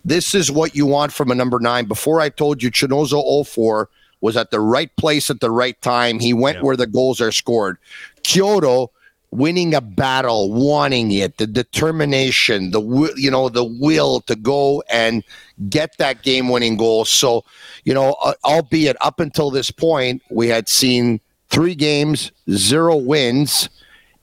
This 0.04 0.32
is 0.32 0.48
what 0.48 0.76
you 0.76 0.86
want 0.86 1.12
from 1.12 1.32
a 1.32 1.34
number 1.34 1.58
nine. 1.58 1.86
Before 1.86 2.20
I 2.20 2.28
told 2.28 2.62
you, 2.62 2.70
Chinonso 2.70 3.20
Offor 3.24 3.86
was 4.20 4.36
at 4.36 4.52
the 4.52 4.60
right 4.60 4.94
place 4.96 5.28
at 5.28 5.40
the 5.40 5.50
right 5.50 5.80
time. 5.82 6.20
He 6.20 6.32
went 6.32 6.62
where 6.62 6.76
the 6.76 6.86
goals 6.86 7.20
are 7.20 7.32
scored. 7.32 7.78
Quioto 8.22 8.90
winning 9.30 9.74
a 9.74 9.80
battle, 9.80 10.52
wanting 10.52 11.12
it, 11.12 11.36
the 11.36 11.46
determination, 11.46 12.70
the 12.70 13.12
you 13.16 13.30
know 13.30 13.48
the 13.48 13.64
will 13.64 14.20
to 14.22 14.34
go 14.34 14.82
and 14.90 15.22
get 15.68 15.96
that 15.98 16.22
game-winning 16.22 16.76
goal. 16.76 17.04
So, 17.04 17.44
you 17.84 17.92
know, 17.92 18.16
uh, 18.22 18.34
albeit 18.44 18.96
up 19.00 19.20
until 19.20 19.50
this 19.50 19.70
point, 19.70 20.22
we 20.30 20.48
had 20.48 20.68
seen 20.68 21.20
three 21.48 21.74
games, 21.74 22.32
zero 22.50 22.96
wins, 22.96 23.68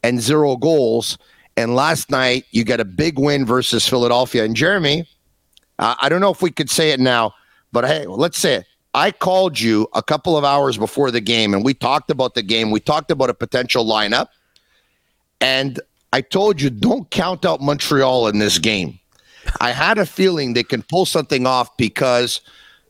and 0.03 0.21
zero 0.21 0.55
goals. 0.55 1.17
And 1.57 1.75
last 1.75 2.09
night, 2.09 2.45
you 2.51 2.63
get 2.63 2.79
a 2.79 2.85
big 2.85 3.17
win 3.17 3.45
versus 3.45 3.87
Philadelphia. 3.87 4.43
And 4.43 4.55
Jeremy, 4.55 5.07
uh, 5.79 5.95
I 6.01 6.09
don't 6.09 6.21
know 6.21 6.31
if 6.31 6.41
we 6.41 6.51
could 6.51 6.69
say 6.69 6.91
it 6.91 6.99
now, 6.99 7.33
but 7.71 7.85
hey, 7.85 8.05
let's 8.05 8.37
say 8.37 8.55
it. 8.55 8.65
I 8.93 9.11
called 9.11 9.59
you 9.59 9.87
a 9.93 10.01
couple 10.01 10.37
of 10.37 10.45
hours 10.45 10.77
before 10.77 11.11
the 11.11 11.19
game, 11.19 11.53
and 11.53 11.65
we 11.65 11.73
talked 11.73 12.09
about 12.09 12.33
the 12.33 12.41
game. 12.41 12.71
We 12.71 12.79
talked 12.79 13.11
about 13.11 13.29
a 13.29 13.33
potential 13.33 13.85
lineup. 13.85 14.27
And 15.45 15.79
I 16.11 16.21
told 16.21 16.59
you, 16.59 16.71
don't 16.71 17.07
count 17.11 17.45
out 17.45 17.61
Montreal 17.61 18.27
in 18.29 18.39
this 18.39 18.57
game. 18.57 18.97
I 19.61 19.69
had 19.69 19.99
a 19.99 20.05
feeling 20.07 20.53
they 20.53 20.63
can 20.63 20.81
pull 20.81 21.05
something 21.05 21.45
off 21.45 21.77
because 21.77 22.41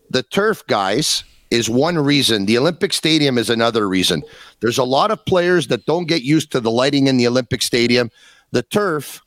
the 0.09 0.23
turf 0.23 0.65
guys 0.67 1.25
is 1.51 1.69
one 1.69 1.97
reason. 1.97 2.45
The 2.45 2.57
Olympic 2.57 2.93
Stadium 2.93 3.37
is 3.37 3.49
another 3.49 3.89
reason. 3.89 4.23
There's 4.61 4.77
a 4.77 4.85
lot 4.85 5.11
of 5.11 5.25
players 5.25 5.67
that 5.67 5.85
don't 5.85 6.07
get 6.07 6.21
used 6.21 6.49
to 6.53 6.61
the 6.61 6.71
lighting 6.71 7.07
in 7.07 7.17
the 7.17 7.27
Olympic 7.27 7.61
Stadium. 7.61 8.09
The 8.51 8.63
turf, 8.63 9.21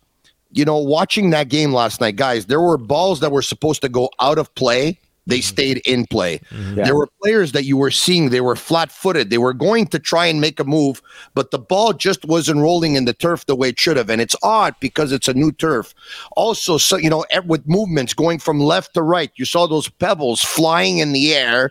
you 0.52 0.64
know, 0.64 0.78
watching 0.78 1.28
that 1.28 1.50
game 1.50 1.74
last 1.74 2.00
night, 2.00 2.16
guys, 2.16 2.46
there 2.46 2.62
were 2.62 2.78
balls 2.78 3.20
that 3.20 3.30
were 3.30 3.42
supposed 3.42 3.82
to 3.82 3.90
go 3.90 4.08
out 4.20 4.38
of 4.38 4.54
play. 4.54 4.98
They 5.28 5.38
mm-hmm. 5.38 5.42
stayed 5.42 5.82
in 5.86 6.06
play. 6.06 6.38
Mm-hmm. 6.50 6.76
There 6.76 6.96
were 6.96 7.08
players 7.22 7.52
that 7.52 7.64
you 7.64 7.76
were 7.76 7.90
seeing, 7.90 8.30
they 8.30 8.40
were 8.40 8.56
flat 8.56 8.90
footed. 8.90 9.30
They 9.30 9.38
were 9.38 9.52
going 9.52 9.86
to 9.88 9.98
try 9.98 10.26
and 10.26 10.40
make 10.40 10.58
a 10.58 10.64
move, 10.64 11.00
but 11.34 11.50
the 11.50 11.58
ball 11.58 11.92
just 11.92 12.24
wasn't 12.24 12.60
rolling 12.60 12.96
in 12.96 13.04
the 13.04 13.12
turf 13.12 13.46
the 13.46 13.54
way 13.54 13.68
it 13.68 13.78
should 13.78 13.98
have. 13.98 14.10
And 14.10 14.20
it's 14.20 14.34
odd 14.42 14.74
because 14.80 15.12
it's 15.12 15.28
a 15.28 15.34
new 15.34 15.52
turf. 15.52 15.94
Also, 16.32 16.78
so, 16.78 16.96
you 16.96 17.10
know, 17.10 17.24
with 17.46 17.68
movements 17.68 18.14
going 18.14 18.38
from 18.38 18.58
left 18.58 18.94
to 18.94 19.02
right, 19.02 19.30
you 19.36 19.44
saw 19.44 19.68
those 19.68 19.88
pebbles 19.88 20.40
flying 20.40 20.98
in 20.98 21.12
the 21.12 21.34
air. 21.34 21.70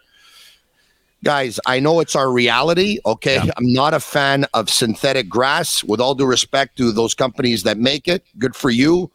Guys, 1.24 1.60
I 1.66 1.80
know 1.80 2.00
it's 2.00 2.16
our 2.16 2.32
reality. 2.32 3.00
Okay. 3.06 3.40
I'm 3.40 3.74
not 3.74 3.96
a 3.96 4.00
fan 4.00 4.46
of 4.54 4.70
synthetic 4.70 5.28
grass. 5.28 5.84
With 5.84 6.00
all 6.00 6.14
due 6.14 6.28
respect 6.28 6.78
to 6.78 6.92
those 6.92 7.16
companies 7.16 7.64
that 7.64 7.80
make 7.80 8.08
it, 8.08 8.24
good 8.38 8.56
for 8.56 8.70
you. 8.70 9.12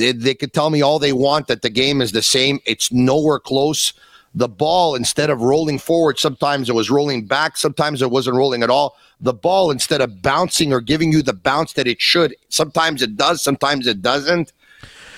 They, 0.00 0.12
they 0.12 0.34
could 0.34 0.52
tell 0.52 0.70
me 0.70 0.82
all 0.82 0.98
they 0.98 1.12
want 1.12 1.46
that 1.48 1.62
the 1.62 1.70
game 1.70 2.00
is 2.00 2.12
the 2.12 2.22
same. 2.22 2.60
It's 2.66 2.90
nowhere 2.90 3.38
close. 3.38 3.92
The 4.34 4.48
ball, 4.48 4.94
instead 4.94 5.28
of 5.28 5.42
rolling 5.42 5.78
forward, 5.78 6.18
sometimes 6.18 6.68
it 6.68 6.74
was 6.74 6.88
rolling 6.88 7.26
back, 7.26 7.56
sometimes 7.56 8.00
it 8.00 8.10
wasn't 8.10 8.36
rolling 8.36 8.62
at 8.62 8.70
all. 8.70 8.96
The 9.20 9.32
ball, 9.34 9.70
instead 9.70 10.00
of 10.00 10.22
bouncing 10.22 10.72
or 10.72 10.80
giving 10.80 11.12
you 11.12 11.20
the 11.22 11.32
bounce 11.32 11.72
that 11.74 11.88
it 11.88 12.00
should, 12.00 12.36
sometimes 12.48 13.02
it 13.02 13.16
does, 13.16 13.42
sometimes 13.42 13.86
it 13.86 14.02
doesn't. 14.02 14.52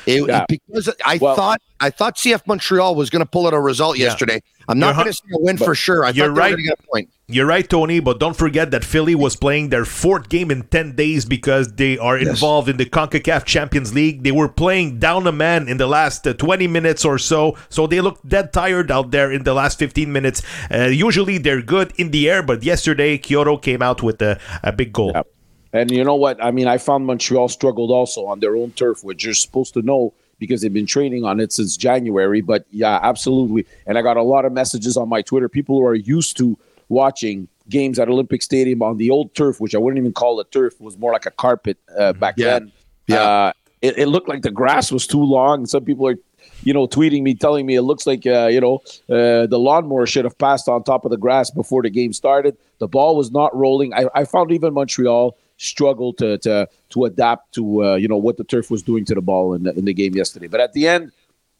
It, 0.06 0.26
Yeah. 0.26 0.44
because 0.48 0.88
I 1.04 1.18
Well- 1.18 1.36
thought 1.36 1.60
I 1.80 1.90
thought 1.90 2.16
CF 2.16 2.46
Montreal 2.46 2.94
was 2.94 3.10
going 3.10 3.20
to 3.20 3.26
pull 3.26 3.46
out 3.48 3.54
a 3.54 3.58
result 3.60 3.98
yesterday. 3.98 4.40
I'm 4.68 4.78
not 4.78 4.94
going 4.94 5.08
to 5.08 5.12
say 5.12 5.24
a 5.34 5.40
win 5.40 5.56
for 5.58 5.74
sure. 5.74 6.04
I 6.04 6.10
You're 6.10 6.28
thought 6.28 6.34
they 6.34 6.40
right. 6.40 6.50
going 6.52 6.64
get 6.64 6.78
a 6.78 6.82
point. 6.92 7.08
You're 7.26 7.46
right, 7.46 7.68
Tony, 7.68 7.98
but 7.98 8.20
don't 8.20 8.36
forget 8.36 8.70
that 8.70 8.84
Philly 8.84 9.16
was 9.16 9.34
playing 9.34 9.70
their 9.70 9.84
fourth 9.84 10.28
game 10.28 10.52
in 10.52 10.62
10 10.64 10.94
days 10.94 11.24
because 11.24 11.72
they 11.74 11.98
are 11.98 12.16
involved 12.16 12.68
in 12.68 12.76
the 12.76 12.84
CONCACAF 12.84 13.44
Champions 13.46 13.92
League. 13.94 14.22
They 14.22 14.30
were 14.30 14.48
playing 14.48 15.00
down 15.00 15.26
a 15.26 15.32
man 15.32 15.66
in 15.66 15.78
the 15.78 15.88
last 15.88 16.24
uh, 16.24 16.34
20 16.34 16.68
minutes 16.68 17.04
or 17.04 17.18
so, 17.18 17.56
so 17.68 17.88
they 17.88 18.00
looked 18.00 18.28
dead 18.28 18.52
tired 18.52 18.92
out 18.92 19.10
there 19.10 19.32
in 19.32 19.42
the 19.42 19.54
last 19.54 19.76
15 19.80 20.12
minutes. 20.12 20.42
Uh, 20.70 20.84
usually 20.84 21.38
they're 21.38 21.62
good 21.62 21.92
in 21.96 22.12
the 22.12 22.30
air, 22.30 22.44
but 22.44 22.62
yesterday 22.62 23.18
Quioto 23.18 23.60
came 23.60 23.82
out 23.82 24.04
with 24.04 24.22
a, 24.22 24.38
a 24.62 24.70
big 24.70 24.92
goal. 24.92 25.10
Yep. 25.14 25.26
And 25.72 25.90
you 25.90 26.04
know 26.04 26.14
what? 26.14 26.42
I 26.42 26.50
mean, 26.50 26.66
I 26.66 26.78
found 26.78 27.06
Montreal 27.06 27.48
struggled 27.48 27.90
also 27.90 28.26
on 28.26 28.40
their 28.40 28.56
own 28.56 28.72
turf, 28.72 29.02
which 29.04 29.24
you're 29.24 29.34
supposed 29.34 29.72
to 29.74 29.82
know 29.82 30.12
because 30.38 30.60
they've 30.60 30.72
been 30.72 30.86
training 30.86 31.24
on 31.24 31.40
it 31.40 31.52
since 31.52 31.76
January. 31.76 32.40
But 32.40 32.66
yeah, 32.70 32.98
absolutely. 33.02 33.64
And 33.86 33.96
I 33.96 34.02
got 34.02 34.16
a 34.16 34.22
lot 34.22 34.44
of 34.44 34.52
messages 34.52 34.96
on 34.96 35.08
my 35.08 35.22
Twitter. 35.22 35.48
People 35.48 35.78
who 35.78 35.86
are 35.86 35.94
used 35.94 36.36
to 36.38 36.58
watching 36.88 37.48
games 37.68 37.98
at 37.98 38.08
Olympic 38.08 38.42
Stadium 38.42 38.82
on 38.82 38.98
the 38.98 39.08
old 39.08 39.34
turf, 39.34 39.60
which 39.60 39.74
I 39.74 39.78
wouldn't 39.78 39.98
even 39.98 40.12
call 40.12 40.38
a 40.40 40.44
turf, 40.44 40.78
was 40.80 40.98
more 40.98 41.12
like 41.12 41.26
a 41.26 41.30
carpet 41.30 41.78
uh, 41.98 42.12
back 42.12 42.34
Yeah. 42.36 42.58
then. 42.58 42.72
Yeah. 43.06 43.22
Uh, 43.22 43.52
it, 43.80 43.98
it 43.98 44.06
looked 44.08 44.28
like 44.28 44.42
the 44.42 44.50
grass 44.50 44.92
was 44.92 45.06
too 45.06 45.22
long. 45.22 45.66
Some 45.66 45.84
people 45.84 46.06
are, 46.06 46.16
you 46.64 46.72
know, 46.74 46.86
tweeting 46.86 47.22
me, 47.22 47.34
telling 47.34 47.64
me 47.66 47.76
it 47.76 47.82
looks 47.82 48.06
like, 48.06 48.26
uh, 48.26 48.48
you 48.48 48.60
know, 48.60 48.82
uh, 49.08 49.46
the 49.46 49.58
lawnmower 49.58 50.06
should 50.06 50.24
have 50.24 50.36
passed 50.38 50.68
on 50.68 50.82
top 50.84 51.04
of 51.04 51.10
the 51.10 51.16
grass 51.16 51.50
before 51.50 51.82
the 51.82 51.90
game 51.90 52.12
started. 52.12 52.56
The 52.78 52.88
ball 52.88 53.16
was 53.16 53.30
not 53.32 53.54
rolling. 53.56 53.94
I, 53.94 54.06
I 54.14 54.24
found 54.24 54.52
even 54.52 54.74
Montreal 54.74 55.36
struggled 55.62 56.18
to 56.18 56.38
to 56.38 56.68
to 56.90 57.04
adapt 57.04 57.54
to 57.54 57.84
uh, 57.84 57.94
you 57.94 58.08
know 58.08 58.16
what 58.16 58.36
the 58.36 58.44
turf 58.44 58.70
was 58.70 58.82
doing 58.82 59.04
to 59.06 59.14
the 59.14 59.20
ball 59.22 59.54
in 59.54 59.62
the, 59.62 59.72
in 59.78 59.84
the 59.84 59.94
game 59.94 60.14
yesterday. 60.14 60.46
But 60.48 60.60
at 60.60 60.72
the 60.72 60.88
end, 60.88 61.12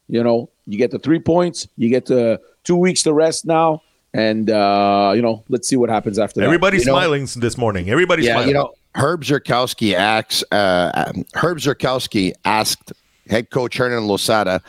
you 0.09 0.23
know, 0.23 0.51
you 0.67 0.77
get 0.79 0.91
the 0.91 0.99
three 0.99 1.21
points, 1.21 1.69
you 1.77 1.89
get 1.89 2.07
the 2.07 2.41
two 2.65 2.77
weeks 2.77 3.03
to 3.05 3.13
rest 3.13 3.47
now, 3.47 3.83
and 4.13 4.51
uh, 4.51 5.13
you 5.15 5.23
know, 5.23 5.45
let's 5.49 5.69
see 5.69 5.77
what 5.77 5.89
happens 5.91 6.19
after 6.19 6.41
that. 6.41 6.47
Everybody's 6.47 6.85
You 6.85 6.93
know- 6.93 6.99
smiling 6.99 7.29
this 7.37 7.57
morning. 7.57 7.89
Everybody's 7.91 8.27
yeah, 8.27 8.33
smiling. 8.35 8.49
you 8.49 8.55
know, 8.55 8.75
Herb 8.95 9.23
Zurkowsky 9.25 9.95
asks, 9.95 10.45
uh, 10.53 11.13
Herb 11.35 11.59
Zurkowsky 11.59 12.33
asked 12.45 12.93
head 13.29 13.49
coach 13.51 13.77
Hernan 13.79 14.07
Losada 14.07 14.61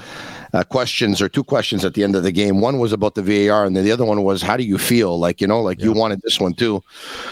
uh, 0.54 0.64
questions 0.64 1.22
or 1.22 1.28
two 1.28 1.44
questions 1.44 1.84
at 1.84 1.96
the 1.96 2.04
end 2.04 2.16
of 2.16 2.24
the 2.24 2.32
game. 2.32 2.62
One 2.62 2.78
was 2.78 2.94
about 2.94 3.16
the 3.16 3.24
VAR, 3.24 3.66
and 3.66 3.76
then 3.76 3.84
the 3.84 3.92
other 3.92 4.06
one 4.06 4.24
was, 4.24 4.42
"How 4.42 4.56
do 4.56 4.64
you 4.64 4.78
feel?" 4.78 5.18
Like 5.18 5.42
you 5.42 5.48
know, 5.48 5.62
like 5.62 5.82
you 5.82 5.92
wanted 5.92 6.22
this 6.22 6.40
one 6.40 6.54
too. 6.54 6.84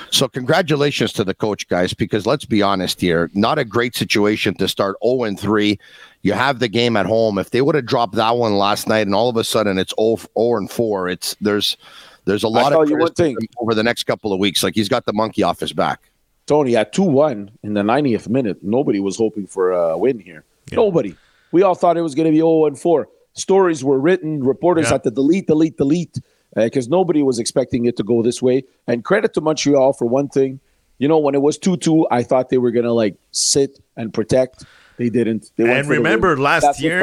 So 0.10 0.28
congratulations 0.28 1.14
to 1.14 1.24
the 1.24 1.36
coach, 1.36 1.68
guys, 1.68 1.94
because 1.94 2.26
let's 2.26 2.46
be 2.46 2.62
honest 2.62 3.00
here, 3.00 3.30
not 3.34 3.60
a 3.60 3.66
great 3.66 3.96
situation 3.96 4.56
to 4.56 4.68
start 4.68 4.98
zero 5.04 5.24
and 5.24 5.40
three. 5.40 5.80
You 6.24 6.34
have 6.34 6.60
the 6.60 6.68
game 6.68 6.98
at 6.98 7.06
home. 7.06 7.38
If 7.38 7.52
they 7.52 7.62
would 7.62 7.76
have 7.76 7.86
dropped 7.86 8.16
that 8.16 8.38
one 8.38 8.58
last 8.58 8.88
night, 8.88 9.06
and 9.06 9.14
all 9.14 9.30
of 9.30 9.38
a 9.38 9.44
sudden 9.44 9.78
it's 9.78 9.94
0, 10.00 10.18
0 10.18 10.58
and 10.58 10.70
four, 10.70 11.08
it's 11.08 11.36
there's 11.42 11.78
there's 12.26 12.44
a 12.44 12.48
lot 12.48 12.74
of 12.74 12.90
you 12.90 12.98
one 12.98 13.14
thing. 13.14 13.38
over 13.60 13.76
the 13.76 13.84
next 13.84 14.04
couple 14.04 14.34
of 14.34 14.40
weeks. 14.40 14.64
Like 14.64 14.74
he's 14.74 14.90
got 14.90 15.06
the 15.06 15.14
monkey 15.14 15.44
off 15.44 15.60
his 15.60 15.74
back. 15.74 16.10
Tony 16.48 16.76
at 16.76 16.92
two 16.92 17.04
one 17.04 17.52
in 17.62 17.76
the 17.76 17.82
90th 17.82 18.28
minute. 18.30 18.64
Nobody 18.64 19.00
was 19.00 19.16
hoping 19.16 19.46
for 19.46 19.72
a 19.72 19.98
win 19.98 20.20
here. 20.20 20.44
Nobody. 20.72 21.16
We 21.52 21.62
all 21.64 21.76
thought 21.76 21.98
it 21.98 22.02
was 22.02 22.16
going 22.16 22.26
to 22.26 22.32
be 22.32 22.38
0 22.38 22.66
and 22.66 22.80
4. 22.80 23.08
Stories 23.34 23.84
were 23.84 24.00
written. 24.00 24.44
Reporters 24.44 24.86
Yeah. 24.86 24.94
had 24.94 25.04
to 25.04 25.12
delete, 25.12 25.48
delete, 25.48 25.78
delete 25.78 26.18
uh, 26.56 26.64
because 26.64 26.88
nobody 26.90 27.24
was 27.24 27.40
expecting 27.40 27.86
it 27.86 27.96
to 27.98 28.04
go 28.04 28.22
this 28.22 28.42
way. 28.42 28.64
And 28.88 29.04
credit 29.04 29.34
to 29.36 29.42
Montreal 29.42 29.94
for 29.94 30.06
one 30.06 30.28
thing. 30.28 30.60
You 30.98 31.08
know, 31.08 31.18
when 31.18 31.34
it 31.34 31.42
was 31.42 31.58
2 31.58 31.78
2, 31.78 32.08
I 32.12 32.24
thought 32.24 32.50
they 32.50 32.58
were 32.58 32.72
going 32.72 32.86
to 32.86 32.94
like 32.94 33.16
sit 33.32 33.80
and 33.98 34.14
protect. 34.14 34.66
They 34.98 35.10
didn't. 35.10 35.52
They 35.56 35.80
and 35.80 35.88
remember 35.88 36.38
last 36.38 36.62
That's 36.62 36.82
year. 36.82 37.02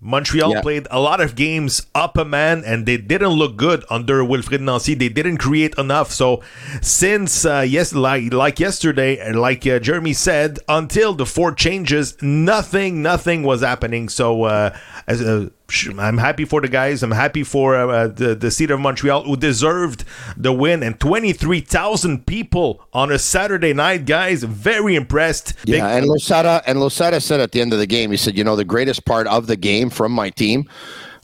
Montreal 0.00 0.52
Yeah. 0.52 0.60
played 0.62 0.86
a 0.92 1.00
lot 1.00 1.20
of 1.20 1.34
games 1.34 1.84
up 1.94 2.16
a 2.16 2.24
man, 2.24 2.62
and 2.64 2.86
they 2.86 2.96
didn't 2.96 3.30
look 3.30 3.56
good 3.56 3.84
under 3.90 4.22
Wilfried 4.22 4.60
Nancy. 4.60 4.94
They 4.94 5.08
didn't 5.08 5.38
create 5.38 5.74
enough. 5.76 6.12
So, 6.12 6.40
since 6.80 7.44
uh, 7.44 7.64
yes, 7.66 7.92
like 7.92 8.32
like 8.32 8.60
yesterday, 8.60 9.32
like 9.32 9.66
uh, 9.66 9.80
Jeremy 9.80 10.12
said, 10.12 10.60
until 10.68 11.14
the 11.14 11.26
four 11.26 11.52
changes, 11.52 12.16
nothing, 12.22 13.02
nothing 13.02 13.42
was 13.42 13.60
happening. 13.62 14.08
So, 14.08 14.44
uh, 14.44 14.76
as 15.08 15.20
uh, 15.20 15.48
I'm 15.98 16.16
happy 16.16 16.44
for 16.46 16.60
the 16.62 16.68
guys. 16.68 17.02
I'm 17.02 17.10
happy 17.10 17.42
for 17.42 17.76
uh, 17.76 18.08
the 18.08 18.34
the 18.34 18.50
city 18.50 18.72
of 18.72 18.80
Montreal 18.80 19.24
who 19.24 19.36
deserved 19.36 20.04
the 20.36 20.52
win, 20.52 20.82
and 20.82 20.98
23,000 20.98 22.24
people 22.26 22.80
on 22.94 23.12
a 23.12 23.18
Saturday 23.18 23.74
night, 23.74 24.06
guys. 24.06 24.42
Very 24.44 24.94
impressed. 24.94 25.54
Big- 25.66 25.74
Yeah, 25.76 25.88
and 25.88 26.06
Losada 26.06 26.62
and 26.66 26.80
Losada 26.80 27.20
said 27.20 27.40
at 27.40 27.52
the 27.52 27.60
end 27.60 27.72
of 27.74 27.78
the 27.78 27.86
game, 27.86 28.10
he 28.10 28.16
said, 28.16 28.36
you 28.38 28.44
know, 28.44 28.56
the 28.56 28.64
greatest 28.64 29.04
part 29.04 29.26
of 29.26 29.46
the 29.46 29.56
game 29.56 29.90
from 29.90 30.10
my 30.12 30.30
team 30.30 30.66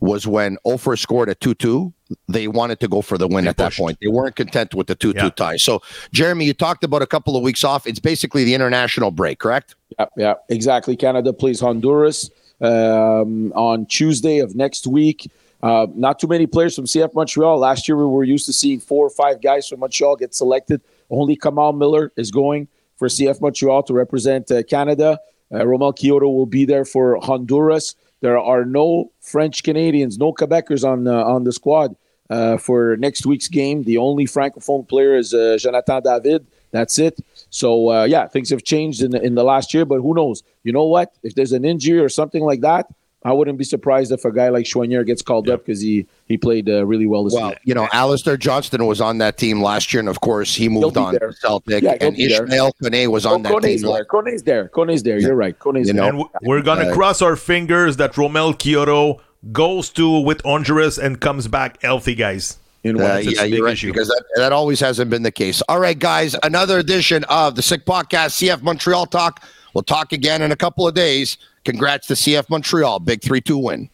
was 0.00 0.26
when 0.26 0.59
Offor 0.66 0.98
scored 0.98 1.30
a 1.30 1.35
2-2. 1.37 1.90
They 2.28 2.46
wanted 2.46 2.78
to 2.80 2.88
go 2.88 3.00
for 3.00 3.16
the 3.16 3.26
win 3.26 3.46
at 3.48 3.57
that 3.57 3.72
point. 3.72 3.96
They 4.02 4.09
weren't 4.09 4.37
content 4.37 4.74
with 4.74 4.88
the 4.88 4.96
2-2 4.96 5.14
Yeah. 5.14 5.30
tie. 5.30 5.57
So, 5.57 5.80
Jeremy, 6.12 6.44
you 6.44 6.52
talked 6.52 6.85
about 6.85 7.00
a 7.00 7.07
couple 7.07 7.35
of 7.37 7.42
weeks 7.42 7.64
off. 7.64 7.87
It's 7.87 8.00
basically 8.00 8.44
the 8.44 8.52
international 8.54 9.11
break, 9.11 9.38
correct? 9.38 9.74
Yeah, 9.98 10.07
yeah, 10.18 10.35
exactly. 10.50 10.96
Canada 10.96 11.33
plays 11.33 11.61
Honduras 11.61 12.30
um, 12.61 13.53
on 13.55 13.87
Tuesday 13.87 14.38
of 14.38 14.55
next 14.55 14.87
week. 14.87 15.31
Uh, 15.62 15.87
not 15.95 16.19
too 16.19 16.27
many 16.27 16.47
players 16.47 16.77
from 16.77 16.85
CF 16.85 17.14
Montreal. 17.14 17.59
Last 17.59 17.88
year, 17.88 17.97
we 17.97 18.05
were 18.05 18.25
used 18.25 18.45
to 18.47 18.53
seeing 18.53 18.81
four 18.81 19.07
or 19.07 19.11
five 19.11 19.40
guys 19.40 19.67
from 19.67 19.81
Montreal 19.81 20.17
get 20.17 20.35
selected. 20.35 20.83
Only 21.09 21.37
Kamal 21.37 21.73
Miller 21.73 22.12
is 22.17 22.31
going 22.31 22.69
for 22.97 23.09
CF 23.09 23.40
Montreal 23.40 23.83
to 23.85 23.95
represent 23.95 24.51
uh, 24.51 24.62
Canada. 24.62 25.19
Uh, 25.53 25.59
Romell 25.59 25.95
Quioto 25.95 26.33
will 26.35 26.47
be 26.47 26.64
there 26.64 26.85
for 26.85 27.19
Honduras. 27.23 27.95
There 28.21 28.38
are 28.38 28.64
no 28.64 29.11
French 29.21 29.62
Canadians, 29.62 30.19
no 30.19 30.33
Quebecers 30.33 30.85
on 30.85 31.07
uh, 31.07 31.25
on 31.25 31.45
the 31.45 31.53
squad 31.53 31.95
uh, 32.31 32.57
for 32.57 32.97
next 32.97 33.27
week's 33.27 33.49
game. 33.49 33.85
The 33.85 33.99
only 33.99 34.27
francophone 34.27 34.88
player 34.88 35.17
is 35.17 35.35
uh, 35.35 35.57
Jonathan 35.59 36.03
David. 36.03 36.47
That's 36.71 36.99
it. 36.99 37.19
So 37.55 37.88
uh, 37.90 38.05
yeah, 38.05 38.27
things 38.27 38.51
have 38.51 38.64
changed 38.64 39.01
in 39.01 39.12
the, 39.12 39.23
in 39.23 39.37
the 39.37 39.45
last 39.45 39.73
year, 39.73 39.85
but 39.85 40.01
who 40.01 40.12
knows? 40.12 40.43
You 40.64 40.73
know 40.73 40.87
what? 40.87 41.12
If 41.23 41.37
there's 41.37 41.53
an 41.53 41.64
injury 41.64 42.01
or 42.01 42.09
something 42.09 42.43
like 42.43 42.62
that, 42.62 42.87
I 43.25 43.33
wouldn't 43.33 43.59
be 43.59 43.64
surprised 43.64 44.11
if 44.11 44.25
a 44.25 44.33
guy 44.33 44.49
like 44.49 44.67
Choinière 44.67 45.07
gets 45.07 45.23
called 45.23 45.49
up 45.49 45.61
because 45.64 45.81
he 45.81 46.07
he 46.27 46.37
played 46.37 46.69
uh, 46.69 46.85
really 46.85 47.07
well 47.07 47.23
this 47.23 47.33
Well, 47.35 47.51
year. 47.51 47.59
you 47.64 47.75
know, 47.75 47.87
Alistair 47.93 48.37
Johnston 48.37 48.85
was 48.87 49.01
on 49.01 49.19
that 49.19 49.38
team 49.38 49.62
last 49.62 49.95
year, 49.95 50.01
and 50.01 50.09
of 50.09 50.21
course, 50.21 50.53
he 50.53 50.69
moved 50.69 50.97
on 50.97 51.12
there. 51.14 51.29
to 51.29 51.33
Celtic. 51.33 51.83
Yeah, 51.85 51.97
he'll 52.01 52.09
and 52.09 52.17
be 52.17 52.27
there. 52.27 52.43
Ishmael 52.45 52.73
Kone 52.83 53.07
was 53.07 53.25
on 53.25 53.35
Oh, 53.40 53.43
that 53.45 53.53
Kone's 53.53 53.83
team. 53.83 53.93
there. 53.93 54.05
Kone's 54.05 54.43
there. 54.43 54.69
Kone's 54.71 55.03
there. 55.05 55.19
You're 55.21 55.37
right. 55.37 55.57
Kone's 55.57 55.87
You 55.87 55.95
there. 55.95 56.12
know, 56.12 56.29
And 56.43 56.49
we're 56.49 56.61
gonna 56.61 56.88
Uh, 56.90 56.93
cross 56.93 57.23
our 57.23 57.37
fingers 57.37 57.97
that 57.99 58.14
Romell 58.14 58.53
Quioto 58.59 59.21
goes 59.53 59.90
to 59.90 60.19
with 60.19 60.43
Honduras 60.45 60.99
and 60.99 61.21
comes 61.21 61.47
back 61.47 61.81
healthy, 61.83 62.17
guys. 62.17 62.59
In 62.85 63.01
Uh, 63.01 63.14
one- 63.14 63.25
yeah, 63.25 63.42
big 63.44 63.55
you're 63.55 63.64
right, 63.64 63.73
issue. 63.73 63.90
because 63.92 64.09
that, 64.09 64.25
that 64.37 64.53
always 64.53 64.79
hasn't 64.81 65.11
been 65.11 65.23
the 65.23 65.33
case. 65.33 65.62
All 65.68 65.81
right, 65.81 65.99
guys, 65.99 66.37
another 66.42 66.79
edition 66.79 67.25
of 67.25 67.57
the 67.57 67.62
Sick 67.62 67.85
Podcast, 67.87 68.33
CF 68.38 68.62
Montreal 68.62 69.07
Talk. 69.07 69.42
We'll 69.75 69.83
talk 69.83 70.12
again 70.12 70.42
in 70.42 70.53
a 70.53 70.57
couple 70.57 70.87
of 70.87 70.94
days. 70.94 71.37
Congrats 71.64 72.07
to 72.09 72.14
CF 72.14 72.49
Montreal, 72.51 73.01
big 73.01 73.23
3 73.23 73.40
2 73.40 73.57
win. 73.59 73.88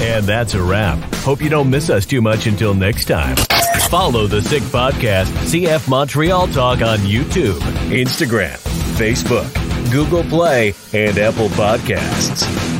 And 0.00 0.24
that's 0.24 0.54
a 0.54 0.62
wrap. 0.62 0.98
Hope 1.16 1.42
you 1.42 1.48
don't 1.48 1.68
miss 1.68 1.90
us 1.90 2.06
too 2.06 2.22
much 2.22 2.46
until 2.46 2.72
next 2.74 3.06
time. 3.06 3.36
Follow 3.88 4.26
the 4.26 4.40
Sick 4.42 4.62
Podcast, 4.64 5.26
CF 5.50 5.88
Montreal 5.88 6.46
Talk 6.48 6.82
on 6.82 6.98
YouTube, 6.98 7.58
Instagram, 7.90 8.56
Facebook, 8.96 9.50
Google 9.90 10.22
Play, 10.24 10.74
and 10.92 11.18
Apple 11.18 11.48
Podcasts. 11.50 12.77